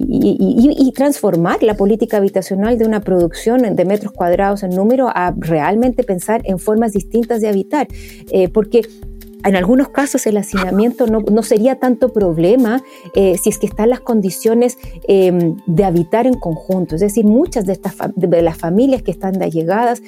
y, 0.00 0.92
transformar 0.94 1.62
la 1.62 1.74
política 1.74 2.18
habitacional 2.18 2.78
de 2.78 2.86
una 2.86 3.00
producción 3.00 3.62
de 3.74 3.84
metros 3.84 4.12
cuadrados 4.12 4.62
en 4.62 4.70
número 4.70 5.08
a 5.08 5.34
realmente 5.36 6.02
pensar 6.04 6.40
en 6.44 6.58
formas 6.58 6.92
distintas 6.92 7.40
de 7.40 7.48
habitar. 7.48 7.88
Eh, 8.30 8.48
porque 8.48 8.82
en 9.44 9.56
algunos 9.56 9.88
casos 9.88 10.26
el 10.26 10.36
hacinamiento 10.36 11.06
no, 11.06 11.42
sería 11.42 11.76
tanto 11.76 12.12
problema 12.12 12.82
eh, 13.14 13.36
si 13.40 13.50
es 13.50 13.58
que 13.58 13.66
están 13.66 13.90
las 13.90 14.00
condiciones 14.00 14.78
em, 15.06 15.56
de 15.66 15.84
habitar 15.84 16.26
en 16.26 16.34
conjunto. 16.34 16.96
Es 16.96 17.00
decir, 17.00 17.24
muchas 17.24 17.64
de, 17.64 17.72
estas 17.72 17.94
de 18.14 18.42
las 18.42 18.56
familias 18.56 19.02
que 19.02 19.10
están 19.10 19.32
de 19.32 19.44
allegadas 19.44 20.02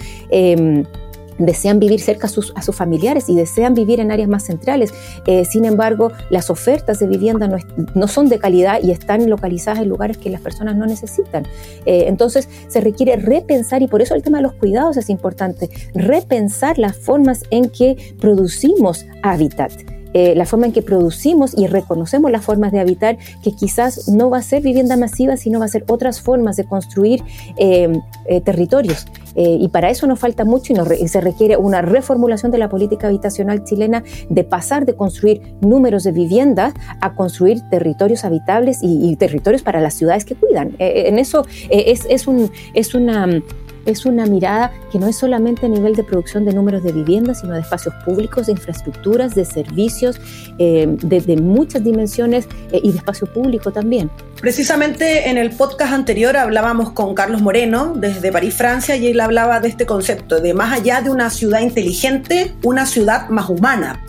desean 1.47 1.79
vivir 1.79 2.01
cerca 2.01 2.27
a 2.27 2.31
sus, 2.31 2.53
familiares 2.73 3.29
y 3.29 3.35
desean 3.35 3.75
vivir 3.75 4.01
en 4.01 4.13
áreas 4.13 4.29
más 4.29 4.45
centrales. 4.45 4.93
Eh, 5.27 5.45
sin 5.45 5.65
embargo, 5.65 6.13
las 6.31 6.51
ofertas 6.51 6.99
de 7.01 7.07
vivienda 7.07 7.49
no, 7.95 8.09
son 8.09 8.29
de 8.29 8.39
calidad 8.39 8.81
y 8.83 8.91
están 8.91 9.29
localizadas 9.29 9.81
en 9.81 9.89
lugares 9.89 10.19
que 10.19 10.31
las 10.31 10.41
personas 10.41 10.77
no 10.77 10.87
necesitan. 10.87 11.45
Eh, 11.85 12.05
entonces, 12.07 12.49
se 12.69 12.81
requiere 12.81 13.17
repensar, 13.17 13.83
y 13.83 13.89
por 13.89 14.03
eso 14.03 14.15
el 14.15 14.23
tema 14.23 14.39
de 14.39 14.45
los 14.45 14.53
cuidados 14.53 14.97
es 14.97 15.11
importante, 15.11 15.71
repensar 15.95 16.79
las 16.79 16.97
formas 16.97 17.43
en 17.51 17.69
que 17.71 18.15
producimos 18.21 19.07
hábitat. 19.23 19.73
Eh, 20.13 20.35
la 20.35 20.45
forma 20.45 20.67
en 20.67 20.73
que 20.73 20.83
producimos 20.83 21.57
y 21.57 21.69
reconocemos 21.69 22.33
las 22.33 22.45
formas 22.45 22.73
de 22.73 22.81
habitar, 22.81 23.17
que 23.45 23.53
quizás 23.53 24.09
no 24.09 24.29
va 24.29 24.39
a 24.39 24.43
ser 24.43 24.61
vivienda 24.61 24.97
masiva, 24.97 25.37
sino 25.37 25.61
va 25.61 25.67
a 25.67 25.69
ser 25.69 25.85
otras 25.89 26.21
formas 26.21 26.57
de 26.57 26.65
construir 26.65 27.23
territorios. 28.45 29.07
Eh, 29.35 29.59
y 29.61 29.69
para 29.69 29.91
eso 29.91 30.07
nos 30.07 30.19
falta 30.19 30.45
mucho 30.45 30.73
y, 30.73 31.09
se 31.09 31.21
requiere 31.21 31.57
una 31.57 31.83
reformulación 31.83 32.53
de 32.53 32.59
la 32.59 32.69
política 32.69 33.09
habitacional 33.09 33.65
chilena 33.65 34.03
de 34.29 34.45
pasar 34.45 34.87
de 34.87 34.95
construir 34.95 35.55
números 35.61 36.05
de 36.05 36.13
viviendas 36.13 36.75
a 37.01 37.15
construir 37.15 37.61
territorios 37.71 38.25
habitables 38.25 38.79
y, 38.83 39.17
territorios 39.17 39.63
para 39.63 39.81
las 39.81 39.95
ciudades 39.95 40.25
que 40.25 40.35
cuidan. 40.35 40.69
Eh, 40.79 40.87
eh, 40.87 41.09
en 41.09 41.19
eso 41.19 41.45
es, 41.69 42.07
es, 42.09 42.27
un, 42.27 42.51
es 42.75 42.95
una 42.95 43.43
es 43.87 44.07
una 44.07 44.27
mirada 44.27 44.73
que 44.91 44.99
no 44.99 45.07
es 45.07 45.17
solamente 45.17 45.67
a 45.67 45.69
nivel 45.69 45.95
de 45.95 46.05
producción 46.05 46.45
de 46.45 46.53
números 46.53 46.83
de 46.83 46.93
viviendas, 46.93 47.41
sino 47.41 47.55
de 47.55 47.61
espacios 47.61 47.95
públicos, 48.05 48.47
de 48.47 48.53
infraestructuras, 48.53 49.35
de 49.35 49.45
servicios, 49.45 50.21
eh, 50.59 50.87
de, 50.89 51.37
muchas 51.37 51.83
dimensiones 51.83 52.47
eh, 52.73 52.81
y 52.83 52.93
de 52.93 52.99
espacio 52.99 53.27
público 53.27 53.73
también. 53.73 54.11
Precisamente 54.41 55.29
en 55.29 55.39
el 55.39 55.51
podcast 55.51 55.93
anterior 55.93 56.37
hablábamos 56.37 56.93
con 56.93 57.15
Carlos 57.15 57.41
Moreno 57.41 57.93
desde 57.97 58.33
París, 58.33 58.55
Francia, 58.55 58.97
y 58.97 59.09
él 59.09 59.21
hablaba 59.21 59.61
de 59.61 59.69
este 59.69 59.87
concepto 59.87 60.41
de 60.41 60.55
más 60.55 60.73
allá 60.73 61.01
de 61.01 61.11
una 61.11 61.31
ciudad 61.31 61.61
inteligente, 61.61 62.55
una 62.63 62.87
ciudad 62.87 63.29
más 63.29 63.49
humana. 63.49 64.05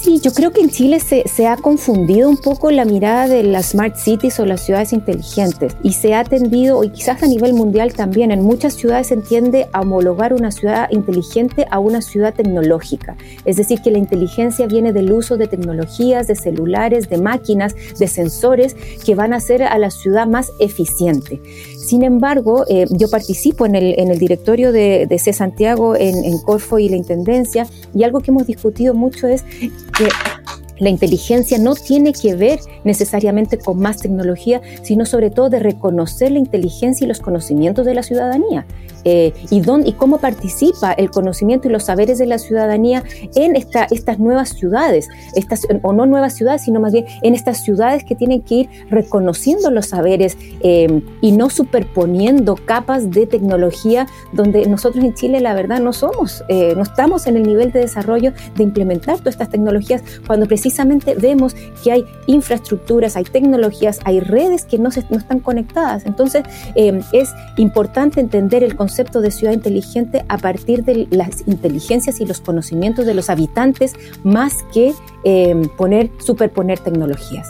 Sí, 0.00 0.20
yo 0.20 0.32
creo 0.32 0.52
que 0.52 0.60
en 0.60 0.70
Chile 0.70 1.00
se, 1.00 1.24
se, 1.26 1.48
ha 1.48 1.56
confundido 1.56 2.30
un 2.30 2.36
poco 2.36 2.70
la 2.70 2.84
mirada 2.84 3.26
de 3.26 3.42
las 3.42 3.70
smart 3.70 3.96
cities 3.96 4.38
o 4.38 4.46
las 4.46 4.64
ciudades 4.64 4.92
inteligentes 4.92 5.76
y 5.82 5.94
se 5.94 6.14
ha 6.14 6.22
tendido, 6.22 6.84
y 6.84 6.90
quizás 6.90 7.20
a 7.24 7.26
nivel 7.26 7.52
mundial 7.52 7.92
también, 7.94 8.30
en 8.30 8.42
muchas 8.42 8.74
ciudades 8.74 9.08
se 9.08 9.14
entiende 9.14 9.68
a 9.72 9.80
homologar 9.80 10.34
una 10.34 10.52
ciudad 10.52 10.88
inteligente 10.92 11.66
a 11.72 11.80
una 11.80 12.00
ciudad 12.00 12.32
tecnológica. 12.32 13.16
Es 13.44 13.56
decir, 13.56 13.80
que 13.82 13.90
la 13.90 13.98
inteligencia 13.98 14.68
viene 14.68 14.92
del 14.92 15.10
uso 15.10 15.36
de 15.36 15.48
tecnologías, 15.48 16.28
de 16.28 16.36
celulares, 16.36 17.08
de 17.08 17.18
máquinas, 17.18 17.74
de 17.98 18.06
sensores 18.06 18.76
que 19.04 19.16
van 19.16 19.32
a 19.32 19.38
hacer 19.38 19.64
a 19.64 19.78
la 19.78 19.90
ciudad 19.90 20.28
más 20.28 20.52
eficiente. 20.60 21.42
Sin 21.88 22.02
embargo, 22.02 22.66
eh, 22.68 22.84
yo 22.90 23.08
participo 23.08 23.64
en 23.64 23.74
el, 23.74 23.98
en 23.98 24.10
el 24.10 24.18
directorio 24.18 24.72
de, 24.72 25.06
de 25.06 25.18
C. 25.18 25.32
Santiago 25.32 25.96
en, 25.96 26.22
en 26.22 26.36
Corfo 26.36 26.78
y 26.78 26.90
la 26.90 26.96
Intendencia 26.96 27.66
y 27.94 28.04
algo 28.04 28.20
que 28.20 28.30
hemos 28.30 28.46
discutido 28.46 28.92
mucho 28.92 29.26
es 29.26 29.42
que 29.96 30.06
la 30.78 30.90
inteligencia 30.90 31.58
no 31.58 31.74
tiene 31.74 32.12
que 32.12 32.34
ver 32.34 32.60
necesariamente 32.84 33.58
con 33.58 33.78
más 33.78 33.98
tecnología, 33.98 34.60
sino 34.82 35.06
sobre 35.06 35.30
todo 35.30 35.50
de 35.50 35.58
reconocer 35.58 36.32
la 36.32 36.38
inteligencia 36.38 37.04
y 37.04 37.08
los 37.08 37.20
conocimientos 37.20 37.86
de 37.86 37.94
la 37.94 38.02
ciudadanía. 38.02 38.66
Eh, 39.04 39.32
y, 39.50 39.60
dónde, 39.60 39.90
y 39.90 39.92
cómo 39.92 40.18
participa 40.18 40.92
el 40.92 41.10
conocimiento 41.10 41.68
y 41.68 41.70
los 41.70 41.84
saberes 41.84 42.18
de 42.18 42.26
la 42.26 42.38
ciudadanía 42.38 43.04
en 43.36 43.54
esta, 43.54 43.84
estas 43.90 44.18
nuevas 44.18 44.50
ciudades, 44.50 45.08
estas, 45.34 45.66
o 45.82 45.92
no 45.92 46.04
nuevas 46.04 46.34
ciudades, 46.34 46.62
sino 46.62 46.80
más 46.80 46.92
bien 46.92 47.06
en 47.22 47.34
estas 47.34 47.62
ciudades 47.62 48.04
que 48.04 48.16
tienen 48.16 48.42
que 48.42 48.54
ir 48.54 48.68
reconociendo 48.90 49.70
los 49.70 49.86
saberes 49.86 50.36
eh, 50.62 51.00
y 51.20 51.32
no 51.32 51.48
superponiendo 51.48 52.56
capas 52.56 53.10
de 53.10 53.26
tecnología 53.26 54.06
donde 54.32 54.66
nosotros 54.66 55.04
en 55.04 55.14
Chile 55.14 55.40
la 55.40 55.54
verdad 55.54 55.80
no 55.80 55.92
somos, 55.92 56.44
eh, 56.48 56.74
no 56.76 56.82
estamos 56.82 57.26
en 57.26 57.36
el 57.36 57.44
nivel 57.44 57.70
de 57.70 57.80
desarrollo 57.80 58.32
de 58.56 58.64
implementar 58.64 59.18
todas 59.18 59.34
estas 59.34 59.50
tecnologías 59.50 60.02
cuando 60.26 60.46
precisamente 60.46 60.67
vemos 61.18 61.54
que 61.82 61.92
hay 61.92 62.04
infraestructuras, 62.26 63.16
hay 63.16 63.24
tecnologías, 63.24 64.00
hay 64.04 64.20
redes 64.20 64.64
que 64.64 64.78
no, 64.78 64.88
están 64.88 65.40
conectadas. 65.40 66.06
Entonces 66.06 66.44
es 66.74 67.30
importante 67.56 68.20
entender 68.20 68.62
el 68.62 68.76
concepto 68.76 69.20
de 69.20 69.30
ciudad 69.30 69.52
inteligente 69.52 70.24
a 70.28 70.38
partir 70.38 70.84
de 70.84 71.06
las 71.10 71.42
inteligencias 71.46 72.20
y 72.20 72.26
los 72.26 72.40
conocimientos 72.40 73.06
de 73.06 73.14
los 73.14 73.30
habitantes 73.30 73.94
más 74.22 74.54
que 74.72 74.94
eh, 75.24 75.54
poner, 75.76 76.10
superponer 76.18 76.78
tecnologías. 76.78 77.48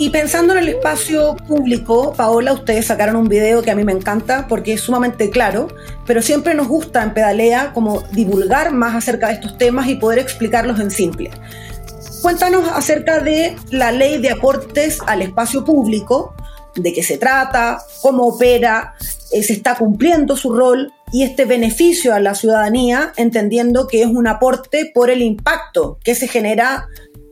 Y 0.00 0.10
pensando 0.10 0.52
en 0.52 0.60
el 0.60 0.68
espacio 0.68 1.34
público, 1.48 2.14
Paola, 2.16 2.52
ustedes 2.52 2.86
sacaron 2.86 3.16
un 3.16 3.28
video 3.28 3.62
que 3.62 3.72
a 3.72 3.74
mí 3.74 3.82
me 3.82 3.90
encanta 3.90 4.46
porque 4.48 4.74
es 4.74 4.80
sumamente 4.80 5.28
claro, 5.28 5.66
pero 6.06 6.22
siempre 6.22 6.54
nos 6.54 6.68
gusta 6.68 7.02
en 7.02 7.14
Pedalea 7.14 7.72
como 7.74 8.02
divulgar 8.12 8.72
más 8.72 8.94
acerca 8.94 9.26
de 9.26 9.34
estos 9.34 9.58
temas 9.58 9.88
y 9.88 9.96
poder 9.96 10.20
explicarlos 10.20 10.78
en 10.78 10.92
simple. 10.92 11.32
Cuéntanos 12.22 12.68
acerca 12.72 13.20
de 13.20 13.56
la 13.70 13.92
ley 13.92 14.18
de 14.18 14.30
aportes 14.30 14.98
al 15.06 15.22
espacio 15.22 15.64
público, 15.64 16.34
de 16.74 16.92
qué 16.92 17.02
se 17.02 17.16
trata, 17.16 17.80
cómo 18.02 18.26
opera, 18.26 18.94
eh, 19.30 19.42
se 19.42 19.52
está 19.52 19.76
cumpliendo 19.76 20.36
su 20.36 20.52
rol 20.54 20.92
y 21.12 21.22
este 21.22 21.44
beneficio 21.44 22.14
a 22.14 22.20
la 22.20 22.34
ciudadanía, 22.34 23.12
entendiendo 23.16 23.86
que 23.86 24.02
es 24.02 24.08
un 24.08 24.26
aporte 24.26 24.90
por 24.92 25.10
el 25.10 25.22
impacto 25.22 25.98
que 26.02 26.14
se 26.14 26.28
genera 26.28 26.88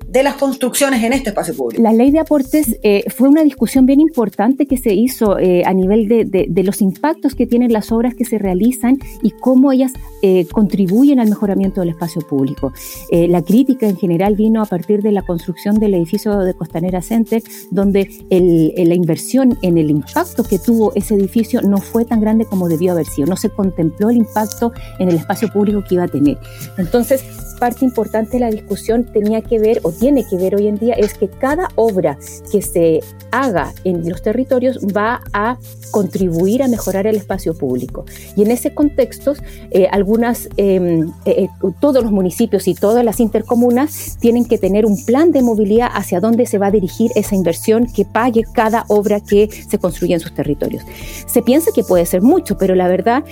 de 0.09 0.23
las 0.23 0.37
construcciones 0.37 1.03
en 1.03 1.13
este 1.13 1.31
espacio 1.31 1.55
público. 1.55 1.83
La 1.83 1.93
ley 1.93 2.11
de 2.11 2.21
aportes 2.21 2.79
eh, 2.83 3.05
fue 3.15 3.29
una 3.29 3.43
discusión 3.43 3.87
bien 3.87 4.01
importante 4.01 4.67
que 4.67 4.77
se 4.77 4.95
hizo 4.95 5.39
eh, 5.39 5.65
a 5.65 5.73
nivel 5.73 6.09
de, 6.09 6.63
los 6.63 6.81
impactos 6.81 7.35
que 7.35 7.47
tienen 7.47 7.73
las 7.73 7.93
obras 7.93 8.15
que 8.15 8.25
se 8.25 8.39
realizan 8.39 8.99
y 9.23 9.31
cómo 9.31 9.73
ellas 9.73 9.93
eh, 10.23 10.47
contribuyen 10.51 11.21
al 11.21 11.29
mejoramiento 11.29 11.81
del 11.81 11.91
espacio 11.91 12.23
público. 12.23 12.73
la 13.11 13.43
crítica 13.43 13.89
en 13.89 13.97
general 13.97 14.35
vino 14.35 14.63
a 14.63 14.67
partir 14.67 15.03
de 15.03 15.13
la 15.13 15.23
construcción 15.23 15.79
del 15.79 15.95
edificio 15.95 16.39
de 16.39 16.55
Costanera 16.55 17.03
Center, 17.03 17.43
donde 17.71 18.09
la 18.31 18.95
inversión 18.95 19.59
en 19.63 19.79
el 19.79 19.91
impacto 19.91 20.43
que 20.45 20.59
tuvo 20.59 20.93
ese 20.95 21.15
edificio 21.15 21.63
no 21.63 21.79
fue 21.79 22.05
tan 22.05 22.21
grande 22.21 22.45
como 22.45 22.69
debió 22.69 22.93
haber 22.93 23.07
sido. 23.07 23.27
No 23.29 23.37
se 23.37 23.51
contempló 23.51 24.11
el 24.11 24.17
impacto 24.19 24.73
en 24.99 25.09
el 25.09 25.17
espacio 25.17 25.53
público 25.53 25.85
que 25.87 25.95
iba 25.95 26.05
a 26.05 26.09
tener. 26.09 26.39
Entonces, 26.79 27.25
parte 27.59 27.85
importante 27.85 28.33
de 28.33 28.41
la 28.41 28.51
discusión 28.51 29.05
tenía 29.05 29.41
que 29.43 29.59
ver 29.59 29.81
o 29.83 29.93
tiene 29.99 30.25
que 30.25 30.37
ver 30.37 30.55
hoy 30.55 30.67
en 30.69 30.77
día 30.77 30.95
es 30.95 31.15
que 31.15 31.29
cada 31.29 31.69
obra 31.75 32.19
que 32.51 32.63
se 32.63 33.01
haga 33.31 33.73
en 33.85 34.09
los 34.09 34.23
territorios 34.23 34.79
va 34.79 35.21
a 35.33 35.59
contribuir 35.91 36.63
a 36.63 36.69
mejorar 36.69 37.07
el 37.07 37.17
espacio 37.17 37.57
público. 37.57 38.05
Y 38.37 38.43
en 38.43 38.51
ese 38.51 38.75
contexto, 38.75 39.35
eh, 39.71 39.89
algunas, 39.91 40.49
em, 40.57 41.09
eh, 41.25 41.45
eh, 41.45 41.49
todos 41.81 42.03
los 42.03 42.13
municipios 42.13 42.69
y 42.69 42.75
todas 42.75 43.05
las 43.05 43.21
intercomunas 43.21 44.17
tienen 44.21 44.45
que 44.45 44.59
tener 44.59 44.87
un 44.87 45.05
plan 45.05 45.33
de 45.33 45.43
movilidad 45.43 45.89
hacia 45.93 46.21
dónde 46.21 46.47
se 46.47 46.59
va 46.59 46.67
a 46.67 46.71
dirigir 46.71 47.11
esa 47.15 47.35
inversión 47.35 47.87
que 47.87 48.05
pague 48.05 48.45
cada 48.53 48.85
obra 48.89 49.21
que 49.21 49.49
se 49.69 49.79
construye 49.79 50.15
en 50.15 50.21
sus 50.21 50.35
territorios. 50.35 50.83
Se 51.27 51.43
piensa 51.43 51.71
que 51.75 51.83
puede 51.83 52.07
ser 52.07 52.23
mucho, 52.23 52.57
pero 52.59 52.75
la 52.75 52.89
verdad 52.89 53.25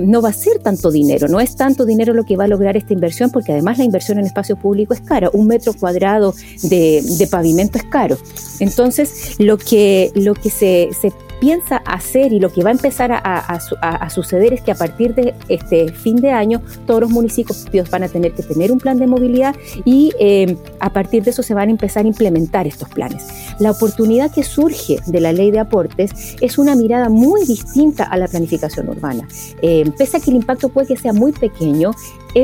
no 0.00 0.22
va 0.22 0.30
a 0.30 0.32
ser 0.32 0.58
tanto 0.58 0.90
dinero, 0.90 1.28
no 1.28 1.40
es 1.40 1.56
tanto 1.56 1.84
dinero 1.84 2.14
lo 2.14 2.24
que 2.24 2.36
va 2.36 2.44
a 2.44 2.48
lograr 2.48 2.76
esta 2.76 2.92
inversión, 2.92 3.30
porque 3.30 3.52
además 3.52 3.78
la 3.78 3.84
inversión 3.84 4.18
en 4.18 4.26
espacio 4.26 4.56
público 4.56 4.94
es 4.94 5.00
cara. 5.00 5.30
Un 5.32 5.46
metro 5.46 5.72
cuadrado 5.72 6.07
de, 6.62 7.02
de 7.02 7.26
pavimento 7.26 7.78
es 7.78 7.84
caro. 7.84 8.16
Entonces, 8.60 9.36
lo 9.38 9.58
que, 9.58 10.10
lo 10.14 10.34
que 10.34 10.50
se, 10.50 10.90
se 11.00 11.12
piensa 11.40 11.76
hacer 11.78 12.32
y 12.32 12.40
lo 12.40 12.52
que 12.52 12.62
va 12.62 12.70
a 12.70 12.72
empezar 12.72 13.12
a, 13.12 14.10
suceder 14.10 14.52
es 14.52 14.62
que 14.62 14.72
a 14.72 14.74
partir 14.74 15.14
de 15.14 15.34
este 15.48 15.92
fin 15.92 16.16
de 16.16 16.30
año 16.30 16.62
todos 16.86 17.02
los 17.02 17.10
municipios 17.10 17.90
van 17.90 18.02
a 18.02 18.08
tener 18.08 18.32
que 18.32 18.42
tener 18.42 18.72
un 18.72 18.78
plan 18.78 18.98
de 18.98 19.06
movilidad 19.06 19.54
y 19.84 20.12
eh, 20.18 20.56
a 20.80 20.92
partir 20.92 21.22
de 21.24 21.30
eso 21.30 21.42
se 21.42 21.54
van 21.54 21.68
a 21.68 21.70
empezar 21.70 22.04
a 22.04 22.08
implementar 22.08 22.66
estos 22.66 22.88
planes. 22.88 23.26
La 23.58 23.70
oportunidad 23.70 24.32
que 24.32 24.42
surge 24.42 24.98
de 25.06 25.20
la 25.20 25.32
ley 25.32 25.50
de 25.50 25.58
aportes 25.58 26.36
es 26.40 26.58
una 26.58 26.74
mirada 26.74 27.08
muy 27.08 27.44
distinta 27.44 28.04
a 28.04 28.16
la 28.16 28.28
planificación 28.28 28.88
urbana. 28.88 29.28
Eh, 29.62 29.90
pese 29.96 30.16
a 30.16 30.20
que 30.20 30.30
el 30.30 30.36
impacto 30.36 30.68
puede 30.68 30.88
que 30.88 30.96
sea 30.96 31.12
muy 31.12 31.32
pequeño, 31.32 31.92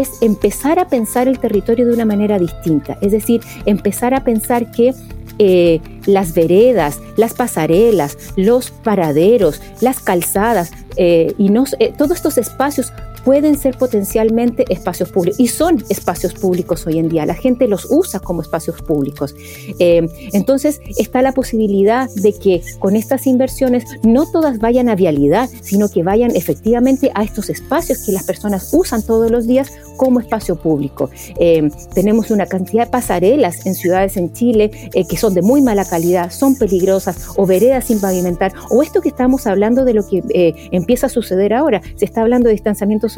es 0.01 0.11
empezar 0.21 0.79
a 0.79 0.89
pensar 0.89 1.29
el 1.29 1.39
territorio 1.39 1.87
de 1.87 1.93
una 1.93 2.05
manera 2.05 2.39
distinta, 2.39 2.99
es 3.01 3.13
decir, 3.13 3.41
empezar 3.67 4.15
a 4.15 4.25
pensar 4.25 4.71
que 4.71 4.95
eh, 5.39 5.81
las 6.07 6.33
veredas, 6.33 7.01
las 7.17 7.35
pasarelas, 7.35 8.17
los 8.37 8.71
paraderos, 8.71 9.61
las 9.81 9.99
calzadas 9.99 10.71
eh, 10.97 11.35
y 11.39 11.53
eh, 11.81 11.93
todos 11.97 12.13
estos 12.13 12.39
espacios 12.39 12.93
pueden 13.25 13.59
ser 13.59 13.77
potencialmente 13.79 14.65
espacios 14.69 15.11
públicos 15.11 15.41
y 15.41 15.49
son 15.49 15.85
espacios 15.89 16.35
públicos 16.35 16.87
hoy 16.87 16.99
en 16.99 17.09
día. 17.09 17.27
La 17.27 17.35
gente 17.35 17.69
los 17.69 17.87
usa 17.91 18.21
como 18.21 18.43
espacios 18.43 18.83
públicos. 18.83 19.35
Eh, 19.79 20.07
entonces 20.33 20.81
está 20.99 21.23
la 21.23 21.33
posibilidad 21.33 22.09
de 22.11 22.33
que 22.33 22.63
con 22.79 22.97
estas 22.97 23.27
inversiones 23.27 23.85
no 24.03 24.31
todas 24.31 24.59
vayan 24.59 24.89
a 24.89 24.95
vialidad, 24.95 25.49
sino 25.63 25.89
que 25.89 26.03
vayan 26.03 26.37
efectivamente 26.37 27.11
a 27.15 27.25
estos 27.25 27.51
espacios 27.51 28.05
que 28.05 28.13
las 28.13 28.25
personas 28.25 28.71
usan 28.73 29.03
todos 29.03 29.31
los 29.31 29.47
días 29.47 29.73
como 29.97 30.21
espacio 30.21 30.57
público. 30.57 31.11
Eh, 31.39 31.71
tenemos 31.95 32.31
una 32.31 32.47
cantidad 32.47 32.85
de 32.85 32.91
pasarelas 32.91 33.67
en 33.67 33.75
ciudades 33.75 34.17
en 34.17 34.33
Chile 34.33 34.71
eh, 34.93 35.07
que 35.07 35.17
son 35.17 35.35
de 35.35 35.43
muy 35.43 35.63
mala 35.63 35.85
calidad, 35.85 36.31
son 36.31 36.57
peligrosas, 36.57 37.29
o 37.37 37.47
veredas 37.47 37.87
sin 37.87 38.01
pavimentar, 38.01 38.53
o 38.71 38.83
esto 38.83 39.01
que 39.01 39.09
estamos 39.09 39.47
hablando 39.47 39.85
de 39.85 39.95
lo 39.95 40.07
que 40.07 40.23
empieza 40.71 41.07
a 41.07 41.11
suceder 41.11 41.53
ahora. 41.53 41.81
Se 41.97 42.05
está 42.05 42.23
hablando 42.23 42.49
de 42.49 42.55
distanciamiento 42.55 43.09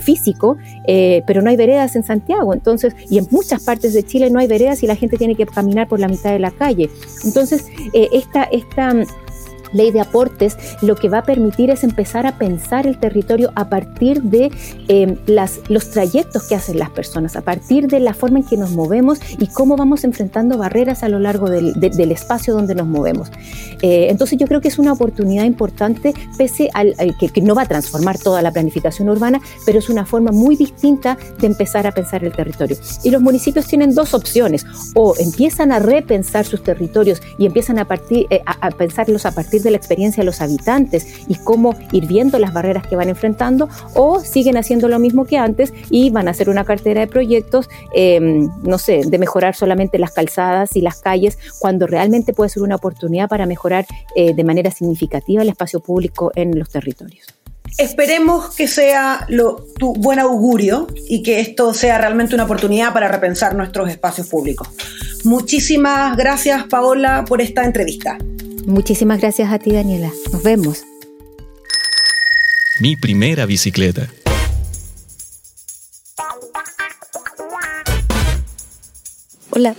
físico, 0.00 0.56
pero 0.86 1.42
no 1.42 1.50
hay 1.50 1.56
veredas 1.56 1.96
en 1.96 2.04
Santiago, 2.04 2.52
entonces, 2.54 2.94
y 3.08 3.18
en 3.18 3.26
muchas 3.30 3.62
partes 3.62 3.94
de 3.94 4.02
Chile 4.02 4.30
no 4.30 4.38
hay 4.38 4.46
veredas 4.46 4.82
y 4.82 4.86
la 4.86 4.96
gente 4.96 5.16
tiene 5.16 5.34
que 5.34 5.46
caminar 5.46 5.88
por 5.88 6.00
la 6.00 6.08
mitad 6.08 6.32
de 6.32 6.38
la 6.38 6.50
calle. 6.50 6.90
Entonces, 7.24 7.64
eh, 7.92 8.08
esta, 8.12 8.44
esta 8.44 8.94
ley 9.72 9.90
de 9.90 10.00
aportes 10.00 10.56
lo 10.82 10.96
que 10.96 11.08
va 11.08 11.18
a 11.18 11.22
permitir 11.22 11.70
es 11.70 11.84
empezar 11.84 12.26
a 12.26 12.38
pensar 12.38 12.86
el 12.86 12.98
territorio 12.98 13.52
a 13.54 13.68
partir 13.68 14.22
de 14.22 14.50
eh, 14.88 15.16
las, 15.26 15.60
los 15.68 15.90
trayectos 15.90 16.48
que 16.48 16.54
hacen 16.54 16.78
las 16.78 16.90
personas, 16.90 17.36
a 17.36 17.42
partir 17.42 17.86
de 17.86 18.00
la 18.00 18.14
forma 18.14 18.40
en 18.40 18.44
que 18.44 18.56
nos 18.56 18.70
movemos 18.70 19.18
y 19.38 19.46
cómo 19.48 19.76
vamos 19.76 20.04
enfrentando 20.04 20.58
barreras 20.58 21.02
a 21.02 21.08
lo 21.08 21.18
largo 21.18 21.48
del, 21.50 22.10
espacio 22.10 22.54
donde 22.54 22.74
nos 22.74 22.86
movemos. 22.86 23.30
Eh, 23.82 24.08
entonces 24.10 24.38
yo 24.38 24.46
creo 24.46 24.60
que 24.60 24.68
es 24.68 24.78
una 24.78 24.92
oportunidad 24.92 25.44
importante, 25.44 26.12
pese 26.36 26.70
al 26.74 26.94
que, 27.18 27.40
no 27.40 27.54
va 27.54 27.62
a 27.62 27.66
transformar 27.66 28.18
toda 28.18 28.42
la 28.42 28.50
planificación 28.50 29.08
urbana, 29.08 29.40
pero 29.64 29.78
es 29.78 29.88
una 29.88 30.04
forma 30.04 30.32
muy 30.32 30.56
distinta 30.56 31.16
de 31.38 31.46
empezar 31.46 31.86
a 31.86 31.92
pensar 31.92 32.24
el 32.24 32.32
territorio. 32.32 32.76
Y 33.02 33.10
los 33.10 33.22
municipios 33.22 33.66
tienen 33.66 33.94
dos 33.94 34.14
opciones, 34.14 34.66
o 34.94 35.14
empiezan 35.18 35.72
a 35.72 35.78
repensar 35.78 36.44
sus 36.44 36.62
territorios 36.62 37.22
y 37.38 37.46
empiezan 37.46 37.78
a, 37.78 37.86
partir, 37.86 38.26
eh, 38.30 38.42
a 38.44 38.70
pensarlos 38.70 39.24
a 39.26 39.32
partir 39.32 39.59
de 39.62 39.70
la 39.70 39.76
experiencia 39.76 40.22
de 40.22 40.26
los 40.26 40.40
habitantes 40.40 41.06
y 41.28 41.36
cómo 41.36 41.74
ir 41.92 42.06
viendo 42.06 42.38
las 42.38 42.52
barreras 42.52 42.86
que 42.86 42.96
van 42.96 43.08
enfrentando, 43.08 43.68
o 43.94 44.20
siguen 44.20 44.56
haciendo 44.56 44.88
lo 44.88 44.98
mismo 44.98 45.24
que 45.24 45.38
antes 45.38 45.72
y 45.90 46.10
van 46.10 46.28
a 46.28 46.32
hacer 46.32 46.48
una 46.48 46.64
cartera 46.64 47.00
de 47.00 47.06
proyectos, 47.06 47.68
em, 47.94 48.50
no 48.62 48.78
sé, 48.78 49.02
de 49.06 49.18
mejorar 49.18 49.54
solamente 49.54 49.98
las 49.98 50.12
calzadas 50.12 50.76
y 50.76 50.80
las 50.80 51.00
calles, 51.00 51.38
cuando 51.58 51.86
realmente 51.86 52.32
puede 52.32 52.50
ser 52.50 52.62
una 52.62 52.76
oportunidad 52.76 53.28
para 53.28 53.46
mejorar 53.46 53.86
eh, 54.16 54.34
de 54.34 54.44
manera 54.44 54.70
significativa 54.70 55.42
el 55.42 55.48
espacio 55.48 55.80
público 55.80 56.32
en 56.34 56.58
los 56.58 56.68
territorios. 56.68 57.26
Esperemos 57.78 58.54
que 58.54 58.66
sea 58.66 59.24
lo, 59.28 59.64
tu 59.78 59.94
buen 59.94 60.18
augurio 60.18 60.86
y 61.08 61.22
que 61.22 61.40
esto 61.40 61.72
sea 61.72 61.98
realmente 61.98 62.34
una 62.34 62.44
oportunidad 62.44 62.92
para 62.92 63.08
repensar 63.08 63.54
nuestros 63.54 63.88
espacios 63.88 64.28
públicos. 64.28 64.68
Muchísimas 65.24 66.16
gracias, 66.16 66.64
Paola, 66.64 67.24
por 67.26 67.40
esta 67.40 67.64
entrevista. 67.64 68.18
Muchísimas 68.66 69.20
gracias 69.20 69.52
a 69.52 69.58
ti, 69.58 69.72
Daniela. 69.72 70.10
Nos 70.32 70.42
vemos. 70.42 70.84
Mi 72.80 72.96
primera 72.96 73.46
bicicleta. 73.46 74.08
Hola, 79.50 79.74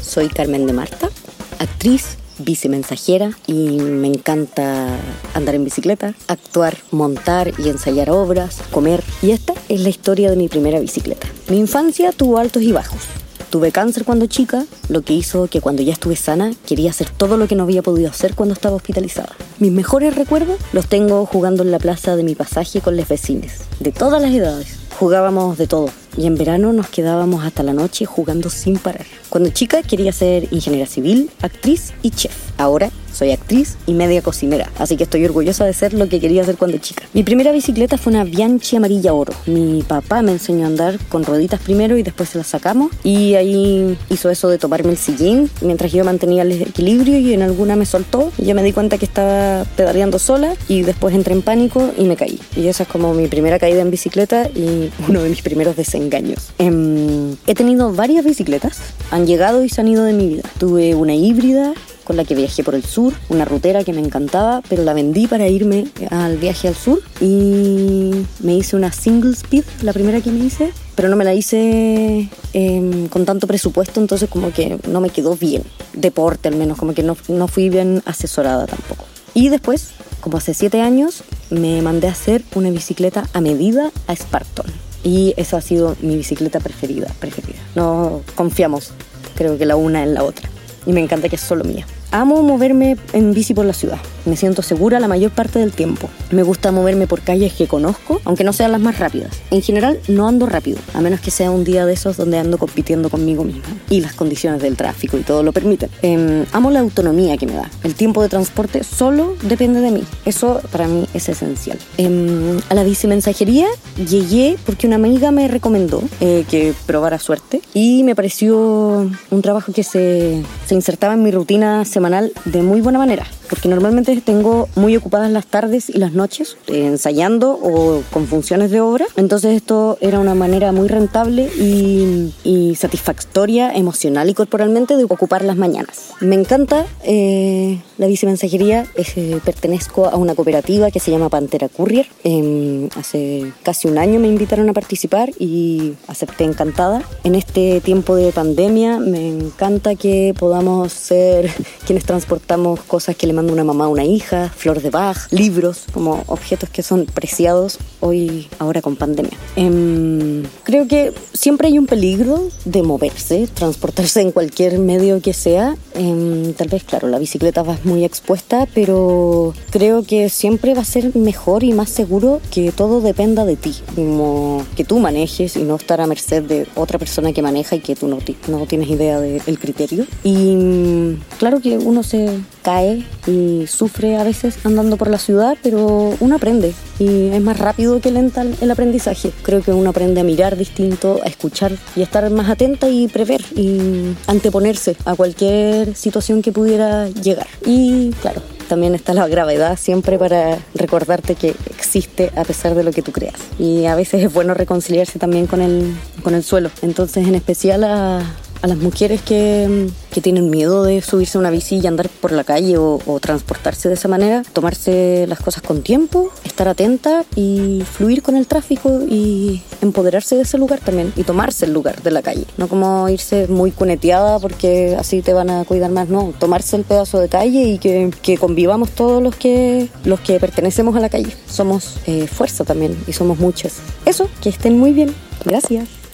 soy 0.00 0.28
Carmen 0.28 0.66
de 0.66 0.72
Marta, 0.72 1.10
actriz, 1.58 2.16
bicimensajera 2.38 3.30
y 3.46 3.78
me 3.78 4.08
encanta 4.08 4.98
andar 5.34 5.54
en 5.54 5.64
bicicleta, 5.64 6.14
actuar, 6.28 6.78
montar 6.90 7.52
y 7.58 7.68
ensayar 7.68 8.10
obras, 8.10 8.62
comer. 8.70 9.04
Y 9.22 9.30
esta 9.30 9.54
es 9.68 9.80
la 9.80 9.88
historia 9.88 10.30
de 10.30 10.36
mi 10.36 10.48
primera 10.48 10.80
bicicleta. 10.80 11.28
Mi 11.48 11.58
infancia 11.58 12.12
tuvo 12.12 12.38
altos 12.38 12.62
y 12.62 12.72
bajos. 12.72 13.02
Tuve 13.50 13.70
cáncer 13.70 14.04
cuando 14.04 14.26
chica, 14.26 14.66
lo 14.88 15.02
que 15.02 15.14
hizo 15.14 15.46
que 15.46 15.60
cuando 15.60 15.82
ya 15.82 15.92
estuve 15.92 16.16
sana 16.16 16.52
quería 16.66 16.90
hacer 16.90 17.10
todo 17.10 17.36
lo 17.36 17.46
que 17.46 17.54
no 17.54 17.62
había 17.62 17.82
podido 17.82 18.10
hacer 18.10 18.34
cuando 18.34 18.54
estaba 18.54 18.76
hospitalizada. 18.76 19.30
Mis 19.58 19.72
mejores 19.72 20.16
recuerdos 20.16 20.58
los 20.72 20.88
tengo 20.88 21.24
jugando 21.26 21.62
en 21.62 21.70
la 21.70 21.78
plaza 21.78 22.16
de 22.16 22.24
mi 22.24 22.34
pasaje 22.34 22.80
con 22.80 22.96
los 22.96 23.06
vecinos, 23.06 23.52
de 23.78 23.92
todas 23.92 24.20
las 24.20 24.32
edades. 24.32 24.78
Jugábamos 24.98 25.58
de 25.58 25.66
todo 25.66 25.90
y 26.16 26.26
en 26.26 26.36
verano 26.36 26.72
nos 26.72 26.88
quedábamos 26.88 27.44
hasta 27.44 27.62
la 27.62 27.72
noche 27.72 28.04
jugando 28.04 28.50
sin 28.50 28.78
parar. 28.78 29.06
Cuando 29.28 29.50
chica 29.50 29.82
quería 29.82 30.12
ser 30.12 30.48
ingeniera 30.52 30.86
civil, 30.86 31.30
actriz 31.42 31.92
y 32.02 32.10
chef. 32.10 32.34
Ahora 32.58 32.90
soy 33.16 33.32
actriz 33.32 33.76
y 33.86 33.94
media 33.94 34.20
cocinera, 34.22 34.70
así 34.78 34.96
que 34.96 35.04
estoy 35.04 35.24
orgullosa 35.24 35.64
de 35.64 35.72
ser 35.72 35.94
lo 35.94 36.08
que 36.08 36.20
quería 36.20 36.42
hacer 36.42 36.56
cuando 36.56 36.76
chica. 36.78 37.04
Mi 37.14 37.22
primera 37.22 37.50
bicicleta 37.50 37.96
fue 37.96 38.12
una 38.12 38.24
Bianchi 38.24 38.76
amarilla 38.76 39.14
oro. 39.14 39.32
Mi 39.46 39.82
papá 39.82 40.22
me 40.22 40.32
enseñó 40.32 40.64
a 40.64 40.66
andar 40.68 40.98
con 41.08 41.24
rueditas 41.24 41.60
primero 41.60 41.96
y 41.96 42.02
después 42.02 42.28
se 42.28 42.38
las 42.38 42.46
sacamos. 42.46 42.90
Y 43.02 43.34
ahí 43.34 43.96
hizo 44.10 44.30
eso 44.30 44.48
de 44.48 44.58
tomarme 44.58 44.90
el 44.90 44.98
sillín 44.98 45.50
mientras 45.62 45.92
yo 45.92 46.04
mantenía 46.04 46.42
el 46.42 46.52
equilibrio 46.52 47.18
y 47.18 47.32
en 47.32 47.42
alguna 47.42 47.74
me 47.76 47.86
soltó. 47.86 48.30
Y 48.38 48.44
yo 48.44 48.54
me 48.54 48.62
di 48.62 48.72
cuenta 48.72 48.98
que 48.98 49.06
estaba 49.06 49.64
pedaleando 49.76 50.18
sola 50.18 50.54
y 50.68 50.82
después 50.82 51.14
entré 51.14 51.32
en 51.32 51.42
pánico 51.42 51.90
y 51.96 52.04
me 52.04 52.16
caí. 52.16 52.38
Y 52.54 52.66
esa 52.68 52.82
es 52.82 52.88
como 52.88 53.14
mi 53.14 53.28
primera 53.28 53.58
caída 53.58 53.80
en 53.80 53.90
bicicleta 53.90 54.48
y 54.54 54.90
uno 55.08 55.22
de 55.22 55.30
mis 55.30 55.42
primeros 55.42 55.76
desengaños. 55.76 56.50
Em, 56.58 57.36
he 57.46 57.54
tenido 57.54 57.92
varias 57.92 58.24
bicicletas, 58.24 58.78
han 59.10 59.26
llegado 59.26 59.64
y 59.64 59.68
se 59.68 59.80
han 59.80 59.88
ido 59.88 60.04
de 60.04 60.12
mi 60.12 60.28
vida. 60.28 60.42
Tuve 60.58 60.94
una 60.94 61.14
híbrida 61.14 61.72
con 62.06 62.16
la 62.16 62.24
que 62.24 62.34
viajé 62.34 62.62
por 62.62 62.74
el 62.74 62.84
sur, 62.84 63.12
una 63.28 63.44
rutera 63.44 63.82
que 63.82 63.92
me 63.92 64.00
encantaba, 64.00 64.62
pero 64.68 64.84
la 64.84 64.94
vendí 64.94 65.26
para 65.26 65.48
irme 65.48 65.88
al 66.10 66.38
viaje 66.38 66.68
al 66.68 66.76
sur 66.76 67.02
y 67.20 68.12
me 68.40 68.54
hice 68.54 68.76
una 68.76 68.92
single 68.92 69.32
speed, 69.32 69.64
la 69.82 69.92
primera 69.92 70.20
que 70.20 70.30
me 70.30 70.44
hice, 70.44 70.72
pero 70.94 71.08
no 71.08 71.16
me 71.16 71.24
la 71.24 71.34
hice 71.34 72.28
em, 72.52 73.08
con 73.08 73.24
tanto 73.24 73.48
presupuesto, 73.48 74.00
entonces 74.00 74.30
como 74.30 74.52
que 74.52 74.78
no 74.88 75.00
me 75.00 75.10
quedó 75.10 75.36
bien, 75.36 75.64
deporte 75.92 76.48
al 76.48 76.54
menos, 76.54 76.78
como 76.78 76.94
que 76.94 77.02
no, 77.02 77.16
no 77.28 77.48
fui 77.48 77.68
bien 77.68 78.02
asesorada 78.06 78.66
tampoco. 78.66 79.04
Y 79.34 79.48
después, 79.48 79.90
como 80.20 80.38
hace 80.38 80.54
siete 80.54 80.80
años, 80.80 81.24
me 81.50 81.82
mandé 81.82 82.06
a 82.06 82.12
hacer 82.12 82.42
una 82.54 82.70
bicicleta 82.70 83.28
a 83.32 83.40
medida 83.40 83.90
a 84.06 84.14
Spartan. 84.14 84.66
Y 85.02 85.34
esa 85.36 85.58
ha 85.58 85.60
sido 85.60 85.96
mi 86.00 86.16
bicicleta 86.16 86.60
preferida, 86.60 87.12
preferida. 87.20 87.58
No 87.74 88.22
confiamos, 88.34 88.92
creo 89.36 89.58
que 89.58 89.66
la 89.66 89.76
una 89.76 90.02
en 90.02 90.14
la 90.14 90.24
otra. 90.24 90.48
Y 90.86 90.92
me 90.92 91.00
encanta 91.00 91.28
que 91.28 91.36
es 91.36 91.42
solo 91.42 91.64
mía. 91.64 91.86
Amo 92.10 92.42
moverme 92.42 92.96
en 93.12 93.34
bici 93.34 93.54
por 93.54 93.64
la 93.64 93.72
ciudad. 93.72 93.98
Me 94.26 94.36
siento 94.36 94.62
segura 94.62 95.00
la 95.00 95.08
mayor 95.08 95.30
parte 95.30 95.60
del 95.60 95.72
tiempo. 95.72 96.10
Me 96.30 96.42
gusta 96.42 96.72
moverme 96.72 97.06
por 97.06 97.20
calles 97.20 97.52
que 97.52 97.66
conozco, 97.66 98.20
aunque 98.24 98.44
no 98.44 98.52
sean 98.52 98.72
las 98.72 98.80
más 98.80 98.98
rápidas. 98.98 99.40
En 99.50 99.62
general 99.62 100.00
no 100.08 100.26
ando 100.26 100.46
rápido, 100.46 100.78
a 100.94 101.00
menos 101.00 101.20
que 101.20 101.30
sea 101.30 101.50
un 101.50 101.64
día 101.64 101.86
de 101.86 101.92
esos 101.92 102.16
donde 102.16 102.38
ando 102.38 102.58
compitiendo 102.58 103.08
conmigo 103.08 103.44
misma. 103.44 103.62
Y 103.88 104.00
las 104.00 104.14
condiciones 104.14 104.60
del 104.60 104.76
tráfico 104.76 105.16
y 105.16 105.22
todo 105.22 105.42
lo 105.42 105.52
permiten. 105.52 105.90
Em, 106.02 106.44
amo 106.52 106.70
la 106.70 106.80
autonomía 106.80 107.36
que 107.36 107.46
me 107.46 107.54
da. 107.54 107.70
El 107.84 107.94
tiempo 107.94 108.20
de 108.20 108.28
transporte 108.28 108.82
solo 108.82 109.36
depende 109.42 109.80
de 109.80 109.92
mí. 109.92 110.04
Eso 110.24 110.60
para 110.72 110.88
mí 110.88 111.06
es 111.14 111.28
esencial. 111.28 111.78
Em, 111.96 112.58
a 112.68 112.74
la 112.74 112.82
bici 112.82 113.06
mensajería 113.06 113.68
llegué 114.08 114.56
porque 114.66 114.86
una 114.86 114.96
amiga 114.96 115.30
me 115.30 115.46
recomendó 115.48 116.02
eh, 116.20 116.44
que 116.50 116.74
probara 116.86 117.18
suerte 117.18 117.60
y 117.74 118.02
me 118.02 118.14
pareció 118.14 119.08
un 119.30 119.42
trabajo 119.42 119.72
que 119.72 119.84
se, 119.84 120.42
se 120.66 120.74
insertaba 120.74 121.14
en 121.14 121.22
mi 121.22 121.30
rutina 121.30 121.84
semanal 121.84 122.32
de 122.44 122.62
muy 122.62 122.80
buena 122.80 122.98
manera, 122.98 123.26
porque 123.48 123.68
normalmente 123.68 124.20
tengo 124.20 124.68
muy 124.74 124.96
ocupadas 124.96 125.30
las 125.30 125.46
tardes 125.46 125.88
y 125.90 125.98
las 125.98 126.12
noches 126.12 126.56
eh, 126.66 126.86
ensayando 126.86 127.52
o 127.52 128.02
con 128.12 128.26
funciones 128.26 128.70
de 128.70 128.80
obra, 128.80 129.06
entonces 129.16 129.54
esto 129.54 129.98
era 130.00 130.18
una 130.18 130.34
manera 130.34 130.72
muy 130.72 130.88
rentable 130.88 131.44
y, 131.56 132.32
satisfactoria 132.76 133.72
emocional 133.72 134.28
y 134.28 134.34
corporalmente 134.34 134.96
de 134.96 135.04
ocupar 135.04 135.42
las 135.42 135.56
mañanas. 135.56 136.10
Me 136.20 136.34
encanta 136.34 136.86
eh, 137.04 137.80
la 137.96 138.06
bicimensajería, 138.06 138.86
eh, 138.96 139.40
pertenezco 139.44 140.06
a 140.06 140.16
una 140.16 140.34
cooperativa 140.34 140.90
que 140.90 141.00
se 141.00 141.10
llama 141.10 141.28
Pantera 141.28 141.68
Courier, 141.68 142.06
em, 142.24 142.88
hace 142.96 143.52
casi 143.62 143.88
un 143.88 143.98
año 143.98 144.20
me 144.20 144.28
invitaron 144.28 144.68
a 144.68 144.72
participar 144.72 145.30
y 145.38 145.94
acepté 146.06 146.44
encantada. 146.44 147.02
En 147.24 147.34
este 147.34 147.80
tiempo 147.80 148.14
de 148.16 148.32
pandemia 148.32 148.98
me 148.98 149.28
encanta 149.28 149.94
que 149.94 150.34
podamos 150.38 150.92
ser 150.92 151.50
quienes 151.86 152.04
transportamos 152.04 152.80
cosas 152.82 153.16
que 153.16 153.26
le 153.26 153.32
manda 153.36 153.52
una 153.52 153.64
mamá 153.64 153.86
una 153.88 154.04
hija, 154.04 154.50
flor 154.56 154.80
de 154.80 154.90
Bach, 154.90 155.30
libros, 155.30 155.84
como 155.92 156.24
objetos 156.26 156.70
que 156.70 156.82
son 156.82 157.04
preciados 157.04 157.78
hoy, 158.00 158.48
ahora 158.58 158.80
con 158.80 158.96
pandemia. 158.96 159.36
Em, 159.56 160.42
creo 160.64 160.88
que 160.88 161.12
siempre 161.32 161.68
hay 161.68 161.78
un 161.78 161.86
peligro 161.86 162.48
de 162.64 162.82
moverse, 162.82 163.46
transportarse 163.52 164.22
en 164.22 164.32
cualquier 164.32 164.78
medio 164.78 165.20
que 165.20 165.32
sea. 165.32 165.76
Em, 165.94 166.54
tal 166.54 166.68
vez, 166.68 166.84
claro, 166.84 167.08
la 167.08 167.18
bicicleta 167.18 167.62
va 167.62 167.78
muy 167.84 168.04
expuesta, 168.04 168.66
pero 168.74 169.54
creo 169.70 170.02
que 170.02 170.28
siempre 170.30 170.74
va 170.74 170.80
a 170.80 170.84
ser 170.84 171.14
mejor 171.14 171.62
y 171.62 171.72
más 171.72 171.90
seguro 171.90 172.40
que 172.50 172.72
todo 172.72 173.00
dependa 173.00 173.44
de 173.44 173.56
ti, 173.56 173.74
como 173.94 174.64
que 174.76 174.84
tú 174.84 174.98
manejes 174.98 175.56
y 175.56 175.62
no 175.62 175.76
estar 175.76 176.00
a 176.00 176.06
merced 176.06 176.42
de 176.42 176.66
otra 176.74 176.98
persona 176.98 177.32
que 177.32 177.42
maneja 177.42 177.76
y 177.76 177.80
que 177.80 177.94
tú 177.94 178.08
no, 178.08 178.18
no 178.48 178.66
tienes 178.66 178.88
idea 178.88 179.20
del 179.20 179.58
criterio. 179.58 180.06
Y 180.24 181.16
claro 181.38 181.60
que 181.60 181.76
uno 181.78 182.02
se 182.02 182.40
cae 182.62 183.04
y 183.26 183.66
sufre 183.66 184.16
a 184.16 184.24
veces 184.24 184.58
andando 184.64 184.96
por 184.96 185.08
la 185.08 185.18
ciudad, 185.18 185.56
pero 185.62 186.14
uno 186.20 186.36
aprende 186.36 186.74
y 186.98 187.28
es 187.28 187.40
más 187.40 187.58
rápido 187.58 188.00
que 188.00 188.10
lenta 188.10 188.44
el 188.60 188.70
aprendizaje. 188.70 189.32
Creo 189.42 189.62
que 189.62 189.72
uno 189.72 189.90
aprende 189.90 190.20
a 190.20 190.24
mirar 190.24 190.56
distinto, 190.56 191.20
a 191.24 191.28
escuchar 191.28 191.72
y 191.94 192.00
a 192.00 192.04
estar 192.04 192.28
más 192.30 192.48
atenta 192.48 192.88
y 192.88 193.08
prever 193.08 193.42
y 193.54 194.14
anteponerse 194.26 194.96
a 195.04 195.14
cualquier 195.14 195.94
situación 195.94 196.42
que 196.42 196.52
pudiera 196.52 197.08
llegar. 197.08 197.46
Y 197.64 198.10
claro, 198.22 198.42
también 198.68 198.94
está 198.94 199.14
la 199.14 199.26
gravedad 199.28 199.78
siempre 199.78 200.18
para 200.18 200.58
recordarte 200.74 201.34
que 201.34 201.54
existe 201.70 202.30
a 202.36 202.44
pesar 202.44 202.74
de 202.74 202.84
lo 202.84 202.92
que 202.92 203.02
tú 203.02 203.12
creas. 203.12 203.40
Y 203.58 203.86
a 203.86 203.94
veces 203.94 204.24
es 204.24 204.32
bueno 204.32 204.54
reconciliarse 204.54 205.18
también 205.18 205.46
con 205.46 205.62
el, 205.62 205.94
con 206.22 206.34
el 206.34 206.42
suelo. 206.42 206.70
Entonces, 206.82 207.26
en 207.26 207.34
especial 207.34 207.84
a, 207.84 208.22
a 208.62 208.66
las 208.66 208.78
mujeres 208.78 209.22
que, 209.22 209.88
que, 210.10 210.20
tienen 210.20 210.50
miedo 210.50 210.82
de 210.82 211.02
subirse 211.02 211.38
a 211.38 211.40
una 211.40 211.50
bici 211.50 211.76
y 211.76 211.86
andar 211.86 212.08
por 212.08 212.32
la 212.32 212.44
calle 212.44 212.76
o, 212.78 213.00
transportarse 213.20 213.88
de 213.88 213.94
esa 213.94 214.08
manera, 214.08 214.42
tomarse 214.52 215.26
las 215.28 215.40
cosas 215.40 215.62
con 215.62 215.82
tiempo, 215.82 216.30
estar 216.44 216.68
atenta 216.68 217.24
y 217.34 217.82
fluir 217.90 218.22
con 218.22 218.36
el 218.36 218.46
tráfico 218.46 219.00
y 219.08 219.62
empoderarse 219.80 220.36
de 220.36 220.42
ese 220.42 220.58
lugar 220.58 220.80
también 220.80 221.12
y 221.16 221.24
tomarse 221.24 221.66
el 221.66 221.72
lugar 221.72 222.02
de 222.02 222.10
la 222.10 222.22
calle. 222.22 222.44
No 222.56 222.68
como 222.68 223.08
irse 223.08 223.46
muy 223.48 223.70
cuneteada 223.70 224.38
porque 224.38 224.96
así 224.98 225.22
te 225.22 225.32
van 225.32 225.50
a 225.50 225.64
cuidar 225.64 225.90
más, 225.90 226.08
no, 226.08 226.32
tomarse 226.38 226.76
el 226.76 226.84
pedazo 226.84 227.18
de 227.18 227.28
calle 227.28 227.62
y 227.62 227.78
que, 227.78 228.10
que 228.22 228.38
convivamos 228.38 228.90
todos 228.90 229.22
los 229.22 229.34
que, 229.36 229.88
los 230.04 230.20
que 230.20 230.38
pertenecemos 230.40 230.96
a 230.96 231.00
la 231.00 231.08
calle. 231.08 231.34
Somos 231.48 231.96
eh, 232.06 232.26
fuerza 232.26 232.64
también 232.64 232.96
y 233.06 233.12
somos 233.12 233.38
muchas. 233.38 233.78
Eso, 234.04 234.28
que 234.42 234.48
estén 234.48 234.78
muy 234.78 234.92
bien. 234.92 235.14
Gracias. 235.44 236.05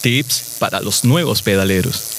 Tips 0.00 0.58
para 0.60 0.80
los 0.80 1.04
nuevos 1.04 1.42
pedaleros. 1.42 2.14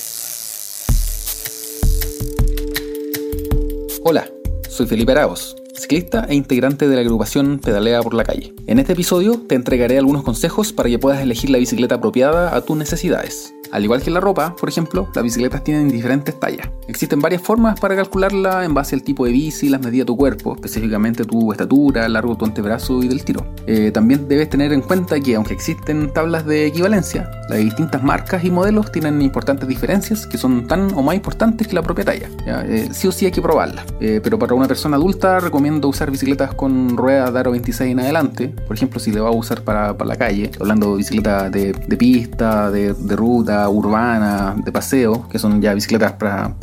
Hola, 4.04 4.30
soy 4.70 4.86
Felipe 4.86 5.14
Araos, 5.14 5.56
ciclista 5.76 6.26
e 6.28 6.36
integrante 6.36 6.90
de 6.90 6.96
la 6.96 7.02
agrupación 7.02 7.60
Pedalea 7.60 8.02
por 8.02 8.14
la 8.14 8.26
Calle. 8.26 8.54
En 8.68 8.80
este 8.80 8.94
episodio 8.94 9.42
te 9.48 9.56
entregaré 9.56 9.98
algunos 9.98 10.24
consejos 10.24 10.74
para 10.74 10.90
que 10.90 11.00
puedas 11.00 11.22
elegir 11.22 11.52
la 11.52 11.58
bicicleta 11.58 11.96
apropiada 11.96 12.54
a 12.54 12.62
tus 12.62 12.76
necesidades. 12.76 13.54
Al 13.72 13.84
igual 13.84 14.02
que 14.02 14.10
la 14.10 14.20
ropa, 14.20 14.56
por 14.56 14.70
ejemplo, 14.70 15.10
las 15.14 15.24
bicicletas 15.24 15.64
tienen 15.64 15.90
diferentes 15.90 16.40
tallas. 16.40 16.70
Existen 16.88 17.22
varias 17.22 17.42
formas 17.42 17.80
para 17.80 17.96
calcularla 17.96 18.66
en 18.66 18.74
base 18.74 18.96
al 18.96 19.04
tipo 19.04 19.26
de 19.26 19.32
bici 19.32 19.70
las 19.70 19.80
medidas 19.82 20.06
de 20.06 20.06
tu 20.06 20.18
cuerpo, 20.18 20.56
específicamente 20.56 21.24
tu 21.24 21.52
estatura, 21.52 22.06
el 22.06 22.14
largo 22.14 22.34
de 22.34 22.40
tu 22.40 22.46
antebrazo 22.46 23.04
y 23.04 23.08
del 23.08 23.24
tiro. 23.24 23.46
Eh, 23.68 23.92
también 23.92 24.28
debes 24.28 24.50
tener 24.50 24.74
en 24.74 24.82
cuenta 24.82 25.20
que 25.20 25.36
aunque 25.36 25.54
existen 25.54 26.12
tablas 26.12 26.46
de 26.46 26.66
equivalencia, 26.66 27.30
las 27.50 27.60
distintas 27.60 28.04
marcas 28.04 28.44
y 28.44 28.52
modelos 28.52 28.92
tienen 28.92 29.22
importantes 29.22 29.68
diferencias 29.68 30.26
que 30.26 30.38
son 30.38 30.68
tan 30.68 30.92
o 30.96 31.04
más 31.04 31.16
importantes 31.16 31.68
que 31.68 31.76
la 31.76 31.84
propia 31.84 32.06
talla. 32.06 32.30
Eh, 32.48 32.90
sí 32.92 33.08
o 33.08 33.12
sí 33.12 33.26
hay 33.26 33.32
que 33.32 33.42
probarla. 33.42 33.86
Eh, 34.00 34.20
pero 34.24 34.40
para 34.40 34.56
una 34.56 34.68
persona 34.68 34.98
adulta 34.98 35.40
recomiendo 35.40 35.88
usar 35.88 36.10
bicicletas 36.10 36.54
con 36.56 36.98
ruedas 36.98 37.32
de 37.34 37.40
aro 37.40 37.52
26 37.52 37.92
en 37.92 38.00
adelante. 38.00 38.48
Por 38.48 38.76
ejemplo, 38.76 39.00
si 39.00 39.12
le 39.12 39.20
va 39.20 39.30
a 39.30 39.32
usar 39.32 39.62
para, 39.62 39.94
la 39.94 40.16
calle, 40.16 40.50
hablando 40.60 40.92
de 40.92 40.98
bicicletas 40.98 41.52
de, 41.52 41.98
pista, 41.98 42.72
de 42.72 43.16
ruta, 43.16 43.59
urbana, 43.68 44.56
de 44.64 44.72
paseo, 44.72 45.28
que 45.30 45.40
son 45.40 45.62
ya 45.62 45.74
bicicletas 45.74 46.14
para, 46.14 46.54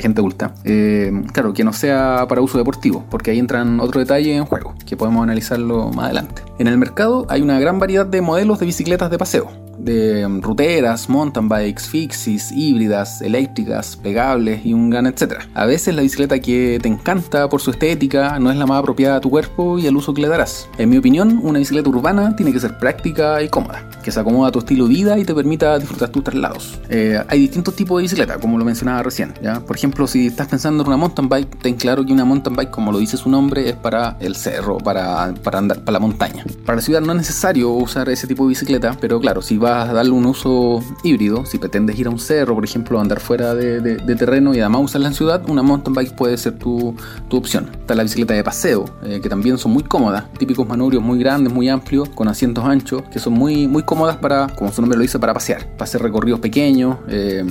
gente 0.00 0.20
adulta. 0.20 0.54
Eh, 0.64 1.12
claro, 1.32 1.52
que 1.52 1.62
no 1.62 1.72
sea 1.72 2.26
para 2.28 2.40
uso 2.40 2.58
deportivo, 2.58 3.04
porque 3.10 3.30
ahí 3.30 3.38
entran 3.38 3.78
otro 3.80 4.00
detalle 4.00 4.34
en 4.34 4.46
juego, 4.46 4.74
que 4.86 4.96
podemos 4.96 5.22
analizarlo 5.22 5.90
más 5.90 6.06
adelante. 6.06 6.42
En 6.58 6.66
el 6.66 6.78
mercado 6.78 7.26
hay 7.28 7.42
una 7.42 7.60
gran 7.60 7.78
variedad 7.78 8.06
de 8.06 8.20
modelos 8.22 8.58
de 8.58 8.66
bicicletas 8.66 9.10
de 9.10 9.18
paseo 9.18 9.59
de 9.84 10.26
ruteras, 10.40 11.08
mountain 11.08 11.48
bikes, 11.48 11.84
fixies, 11.88 12.52
híbridas, 12.52 13.22
eléctricas, 13.22 13.96
plegables 13.96 14.64
y 14.64 14.72
un 14.72 14.90
gran 14.90 15.06
etcétera. 15.06 15.48
A 15.54 15.66
veces 15.66 15.94
la 15.94 16.02
bicicleta 16.02 16.38
que 16.38 16.78
te 16.80 16.88
encanta 16.88 17.48
por 17.48 17.60
su 17.60 17.70
estética 17.70 18.38
no 18.38 18.50
es 18.50 18.56
la 18.56 18.66
más 18.66 18.80
apropiada 18.80 19.16
a 19.16 19.20
tu 19.20 19.30
cuerpo 19.30 19.78
y 19.78 19.86
al 19.86 19.96
uso 19.96 20.14
que 20.14 20.22
le 20.22 20.28
darás. 20.28 20.68
En 20.78 20.90
mi 20.90 20.98
opinión, 20.98 21.40
una 21.42 21.58
bicicleta 21.58 21.88
urbana 21.88 22.36
tiene 22.36 22.52
que 22.52 22.60
ser 22.60 22.78
práctica 22.78 23.42
y 23.42 23.48
cómoda, 23.48 23.88
que 24.02 24.10
se 24.10 24.20
acomoda 24.20 24.48
a 24.48 24.52
tu 24.52 24.60
estilo 24.60 24.86
de 24.86 24.94
vida 24.94 25.18
y 25.18 25.24
te 25.24 25.34
permita 25.34 25.78
disfrutar 25.78 26.10
tus 26.10 26.24
traslados. 26.24 26.78
Eh, 26.88 27.22
hay 27.28 27.40
distintos 27.40 27.74
tipos 27.74 27.98
de 27.98 28.02
bicicleta, 28.02 28.38
como 28.38 28.58
lo 28.58 28.64
mencionaba 28.64 29.02
recién. 29.02 29.34
¿ya? 29.42 29.60
Por 29.60 29.76
ejemplo, 29.76 30.06
si 30.06 30.26
estás 30.26 30.48
pensando 30.48 30.82
en 30.82 30.88
una 30.88 30.96
mountain 30.96 31.28
bike, 31.28 31.58
ten 31.60 31.76
claro 31.76 32.04
que 32.04 32.12
una 32.12 32.24
mountain 32.24 32.54
bike, 32.54 32.70
como 32.70 32.92
lo 32.92 32.98
dice 32.98 33.16
su 33.16 33.30
nombre, 33.30 33.68
es 33.68 33.76
para 33.76 34.16
el 34.20 34.36
cerro, 34.36 34.78
para, 34.78 35.32
para 35.42 35.58
andar, 35.58 35.80
para 35.80 35.92
la 35.92 36.00
montaña. 36.00 36.44
Para 36.64 36.76
la 36.76 36.82
ciudad 36.82 37.00
no 37.00 37.12
es 37.12 37.18
necesario 37.18 37.70
usar 37.70 38.08
ese 38.08 38.26
tipo 38.26 38.44
de 38.44 38.50
bicicleta, 38.50 38.96
pero 39.00 39.20
claro, 39.20 39.42
si 39.42 39.58
vas 39.58 39.69
darle 39.70 40.12
un 40.12 40.26
uso 40.26 40.82
híbrido, 41.02 41.44
si 41.46 41.58
pretendes 41.58 41.98
ir 41.98 42.06
a 42.06 42.10
un 42.10 42.18
cerro, 42.18 42.54
por 42.54 42.64
ejemplo, 42.64 43.00
andar 43.00 43.20
fuera 43.20 43.54
de, 43.54 43.80
terreno 44.16 44.54
y 44.54 44.60
además 44.60 44.82
usarla 44.84 45.08
en 45.08 45.14
ciudad, 45.14 45.42
una 45.48 45.62
mountain 45.62 45.94
bike 45.94 46.14
puede 46.14 46.36
ser 46.36 46.58
tu, 46.58 46.94
opción. 47.30 47.70
Está 47.72 47.94
la 47.94 48.02
bicicleta 48.02 48.34
de 48.34 48.44
paseo, 48.44 48.84
eh, 49.02 49.20
que 49.22 49.28
también 49.28 49.56
son 49.56 49.72
muy 49.72 49.82
cómodas, 49.82 50.24
típicos 50.38 50.66
manubrios 50.66 51.02
muy 51.02 51.18
grandes, 51.18 51.52
muy 51.52 51.68
amplios, 51.68 52.08
con 52.10 52.28
asientos 52.28 52.64
anchos, 52.64 53.02
que 53.12 53.18
son 53.18 53.32
muy, 53.32 53.66
muy 53.66 53.82
cómodas 53.82 54.16
para, 54.16 54.48
como 54.48 54.72
su 54.72 54.80
nombre 54.80 54.98
lo 54.98 55.02
dice, 55.02 55.18
para 55.18 55.32
pasear, 55.32 55.64
para 55.72 55.84
hacer 55.84 56.02
recorridos 56.02 56.40
pequeños. 56.40 56.98
Eh, 57.08 57.44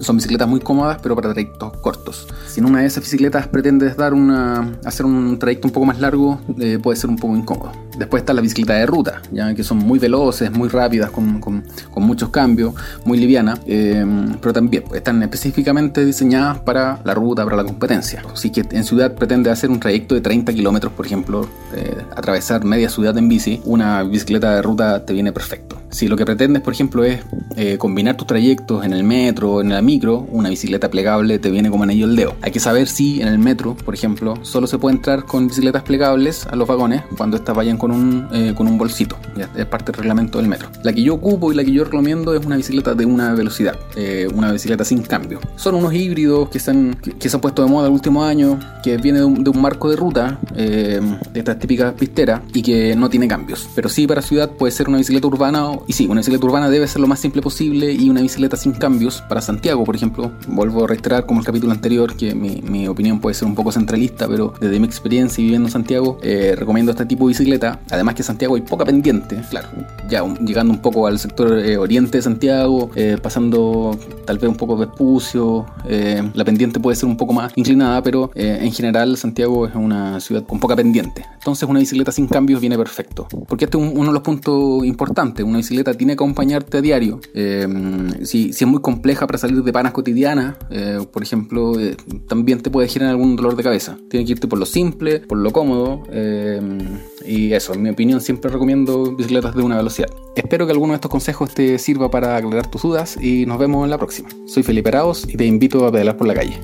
son 0.00 0.16
bicicletas 0.16 0.48
muy 0.48 0.60
cómodas, 0.60 0.98
pero 1.02 1.14
para 1.14 1.32
trayectos 1.32 1.76
cortos. 1.78 2.26
Si 2.48 2.60
en 2.60 2.66
una 2.66 2.80
de 2.80 2.86
esas 2.86 3.02
bicicletas 3.04 3.46
pretendes 3.48 3.96
dar 3.96 4.14
una, 4.14 4.78
hacer 4.84 5.06
un 5.06 5.38
trayecto 5.38 5.68
un 5.68 5.72
poco 5.72 5.86
más 5.86 6.00
largo, 6.00 6.40
eh, 6.58 6.78
puede 6.82 6.96
ser 6.96 7.10
un 7.10 7.16
poco 7.16 7.36
incómodo. 7.36 7.72
Después 8.00 8.22
está 8.22 8.32
la 8.32 8.40
bicicleta 8.40 8.72
de 8.72 8.86
ruta, 8.86 9.20
ya 9.30 9.52
que 9.54 9.62
son 9.62 9.76
muy 9.76 9.98
veloces, 9.98 10.50
muy 10.50 10.70
rápidas, 10.70 11.10
con, 11.10 11.38
con, 11.38 11.62
muchos 11.96 12.30
cambios, 12.30 12.72
muy 13.04 13.18
livianas, 13.18 13.60
eh, 13.66 14.02
pero 14.40 14.54
también 14.54 14.84
están 14.94 15.22
específicamente 15.22 16.02
diseñadas 16.02 16.60
para 16.60 16.98
la 17.04 17.12
ruta, 17.12 17.44
para 17.44 17.58
la 17.58 17.64
competencia. 17.64 18.22
Si 18.32 18.48
que 18.48 18.64
en 18.70 18.84
ciudad 18.84 19.14
pretende 19.14 19.50
hacer 19.50 19.68
un 19.68 19.78
trayecto 19.78 20.14
de 20.14 20.22
30 20.22 20.54
kilómetros, 20.54 20.94
por 20.94 21.04
ejemplo, 21.04 21.46
eh, 21.74 21.98
atravesar 22.16 22.64
media 22.64 22.88
ciudad 22.88 23.18
en 23.18 23.28
bici, 23.28 23.60
una 23.66 24.02
bicicleta 24.02 24.54
de 24.54 24.62
ruta 24.62 25.04
te 25.04 25.12
viene 25.12 25.30
perfecto. 25.30 25.76
Si 25.90 26.06
lo 26.06 26.16
que 26.16 26.24
pretendes, 26.24 26.62
por 26.62 26.72
ejemplo, 26.72 27.04
es 27.04 27.20
eh, 27.56 27.76
combinar 27.76 28.16
tus 28.16 28.26
trayectos 28.26 28.84
en 28.84 28.92
el 28.92 29.02
metro 29.02 29.54
o 29.54 29.60
en 29.60 29.70
la 29.70 29.82
micro, 29.82 30.26
una 30.30 30.48
bicicleta 30.48 30.88
plegable 30.88 31.40
te 31.40 31.50
viene 31.50 31.68
como 31.68 31.82
anillo 31.82 32.06
el 32.06 32.14
dedo. 32.14 32.36
Hay 32.42 32.52
que 32.52 32.60
saber 32.60 32.86
si 32.86 33.20
en 33.20 33.28
el 33.28 33.38
metro, 33.38 33.74
por 33.74 33.92
ejemplo, 33.92 34.36
solo 34.42 34.68
se 34.68 34.78
puede 34.78 34.96
entrar 34.96 35.24
con 35.24 35.48
bicicletas 35.48 35.82
plegables 35.82 36.46
a 36.46 36.54
los 36.54 36.68
vagones 36.68 37.02
cuando 37.16 37.36
estas 37.36 37.56
vayan 37.56 37.76
con 37.76 37.89
un, 37.90 38.28
eh, 38.32 38.52
con 38.54 38.66
un 38.66 38.78
bolsito. 38.78 39.16
es 39.56 39.66
parte 39.66 39.92
del 39.92 40.00
reglamento 40.00 40.38
del 40.38 40.48
metro. 40.48 40.68
La 40.82 40.92
que 40.92 41.02
yo 41.02 41.14
ocupo 41.14 41.52
y 41.52 41.54
la 41.54 41.64
que 41.64 41.72
yo 41.72 41.84
recomiendo 41.84 42.34
es 42.34 42.44
una 42.44 42.56
bicicleta 42.56 42.94
de 42.94 43.06
una 43.06 43.34
velocidad, 43.34 43.76
eh, 43.96 44.28
una 44.34 44.52
bicicleta 44.52 44.84
sin 44.84 45.02
cambio. 45.02 45.40
Son 45.56 45.74
unos 45.74 45.92
híbridos 45.94 46.48
que 46.48 46.60
han, 46.70 46.94
que, 46.94 47.28
se 47.28 47.36
han 47.36 47.40
puesto 47.40 47.62
de 47.62 47.68
moda 47.68 47.86
el 47.86 47.92
último 47.92 48.24
año, 48.24 48.58
que 48.82 48.96
viene 48.96 49.20
de 49.20 49.24
un, 49.24 49.60
marco 49.60 49.90
de 49.90 49.96
ruta, 49.96 50.38
de 50.54 51.18
estas 51.34 51.58
típicas 51.58 51.92
pisteras, 51.94 52.40
y 52.54 52.62
que 52.62 52.94
no 52.96 53.10
tiene 53.10 53.28
cambios. 53.28 53.68
Pero 53.74 53.88
sí 53.88 54.06
para 54.06 54.22
ciudad 54.22 54.50
puede 54.50 54.70
ser 54.70 54.88
una 54.88 54.98
bicicleta 54.98 55.26
urbana 55.26 55.70
y 55.86 55.92
sí, 55.92 56.06
una 56.06 56.20
bicicleta 56.20 56.46
urbana 56.46 56.70
debe 56.70 56.86
ser 56.86 57.00
lo 57.00 57.06
más 57.06 57.20
simple 57.20 57.42
posible 57.42 57.92
y 57.92 58.08
una 58.08 58.20
bicicleta 58.20 58.56
sin 58.56 58.72
cambios 58.72 59.22
para 59.22 59.40
Santiago, 59.40 59.84
por 59.84 59.96
ejemplo. 59.96 60.32
Vuelvo 60.48 60.84
a 60.84 60.86
reiterar 60.86 61.26
como 61.26 61.40
el 61.40 61.46
capítulo 61.46 61.72
anterior 61.72 62.16
que 62.16 62.34
mi, 62.34 62.88
opinión 62.88 63.20
puede 63.20 63.34
ser 63.34 63.46
un 63.46 63.54
poco 63.54 63.72
centralista, 63.72 64.26
pero 64.26 64.54
desde 64.60 64.80
mi 64.80 64.86
experiencia 64.86 65.42
viviendo 65.42 65.68
en 65.68 65.72
Santiago, 65.72 66.18
eh, 66.22 66.54
recomiendo 66.56 66.92
este 66.92 67.06
tipo 67.06 67.26
de 67.26 67.30
bicicleta. 67.30 67.79
Además 67.90 68.14
que 68.14 68.22
Santiago 68.22 68.54
hay 68.54 68.62
poca 68.62 68.84
pendiente, 68.84 69.40
claro, 69.50 69.68
ya 70.08 70.24
llegando 70.40 70.72
un 70.72 70.80
poco 70.80 71.06
al 71.06 71.18
sector 71.18 71.58
eh, 71.58 71.76
oriente 71.76 72.18
de 72.18 72.22
Santiago, 72.22 72.90
eh, 72.94 73.16
pasando 73.20 73.98
tal 74.24 74.38
vez 74.38 74.48
un 74.48 74.56
poco 74.56 74.76
Vespucio, 74.76 75.66
la 76.34 76.44
pendiente 76.44 76.78
puede 76.78 76.96
ser 76.96 77.08
un 77.08 77.16
poco 77.16 77.32
más 77.32 77.52
inclinada, 77.56 78.02
pero 78.02 78.30
en 78.34 78.72
general 78.72 79.16
Santiago 79.16 79.66
es 79.66 79.74
una 79.74 80.20
ciudad 80.20 80.44
con 80.44 80.60
poca 80.60 80.76
pendiente. 80.76 81.24
Entonces 81.34 81.68
una 81.68 81.80
bicicleta 81.80 82.12
sin 82.12 82.26
cambios 82.28 82.60
viene 82.60 82.76
perfecto. 82.76 83.26
Porque 83.48 83.64
este 83.64 83.76
es 83.76 83.92
uno 83.92 84.06
de 84.06 84.12
los 84.12 84.22
puntos 84.22 84.84
importantes, 84.84 85.44
una 85.44 85.58
bicicleta 85.58 85.94
tiene 85.94 86.12
que 86.12 86.14
acompañarte 86.14 86.78
a 86.78 86.80
diario. 86.80 87.20
Si, 88.22 88.50
es 88.50 88.66
muy 88.66 88.80
compleja 88.80 89.26
para 89.26 89.38
salir 89.38 89.62
de 89.62 89.72
panas 89.72 89.92
cotidianas, 89.92 90.56
eh, 90.70 90.98
por 91.12 91.22
ejemplo, 91.22 91.78
eh, 91.78 91.96
también 92.28 92.60
te 92.60 92.70
puede 92.70 92.88
generar 92.88 93.12
algún 93.12 93.36
dolor 93.36 93.56
de 93.56 93.62
cabeza. 93.62 93.96
Tienes 94.08 94.26
que 94.26 94.32
irte 94.32 94.48
por 94.48 94.58
lo 94.58 94.66
simple, 94.66 95.20
por 95.20 95.38
lo 95.38 95.50
cómodo. 95.50 96.02
Y 97.26 97.52
eso, 97.60 97.74
en 97.74 97.82
mi 97.82 97.90
opinión, 97.90 98.20
siempre 98.20 98.50
recomiendo 98.50 99.12
bicicletas 99.12 99.54
de 99.54 99.62
una 99.62 99.76
velocidad. 99.76 100.08
Espero 100.34 100.66
que 100.66 100.72
alguno 100.72 100.92
de 100.92 100.96
estos 100.96 101.10
consejos 101.10 101.52
te 101.52 101.78
sirva 101.78 102.10
para 102.10 102.36
aclarar 102.36 102.70
tus 102.70 102.82
dudas 102.82 103.18
y 103.20 103.44
nos 103.44 103.58
vemos 103.58 103.84
en 103.84 103.90
la 103.90 103.98
próxima. 103.98 104.30
Soy 104.46 104.62
Felipe 104.62 104.88
Araos 104.88 105.26
y 105.28 105.36
te 105.36 105.44
invito 105.44 105.86
a 105.86 105.92
pedalar 105.92 106.16
por 106.16 106.26
la 106.26 106.34
calle. 106.34 106.58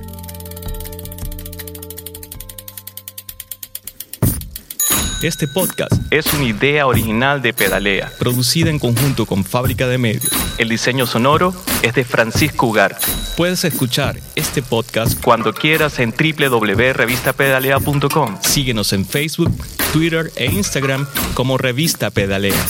Este 5.22 5.48
podcast 5.48 5.94
es 6.10 6.30
una 6.34 6.44
idea 6.44 6.86
original 6.86 7.40
de 7.40 7.54
Pedalea, 7.54 8.12
producida 8.18 8.68
en 8.68 8.78
conjunto 8.78 9.24
con 9.24 9.44
Fábrica 9.44 9.88
de 9.88 9.96
Medios. 9.96 10.28
El 10.58 10.68
diseño 10.68 11.06
sonoro 11.06 11.54
es 11.80 11.94
de 11.94 12.04
Francisco 12.04 12.66
Ugarte. 12.66 13.06
Puedes 13.34 13.64
escuchar 13.64 14.20
este 14.34 14.60
podcast 14.60 15.18
cuando 15.22 15.54
quieras 15.54 16.00
en 16.00 16.12
www.revistapedalea.com. 16.12 18.36
Síguenos 18.42 18.92
en 18.92 19.06
Facebook, 19.06 19.56
Twitter 19.94 20.30
e 20.36 20.52
Instagram 20.52 21.06
como 21.32 21.56
Revista 21.56 22.10
Pedalea. 22.10 22.62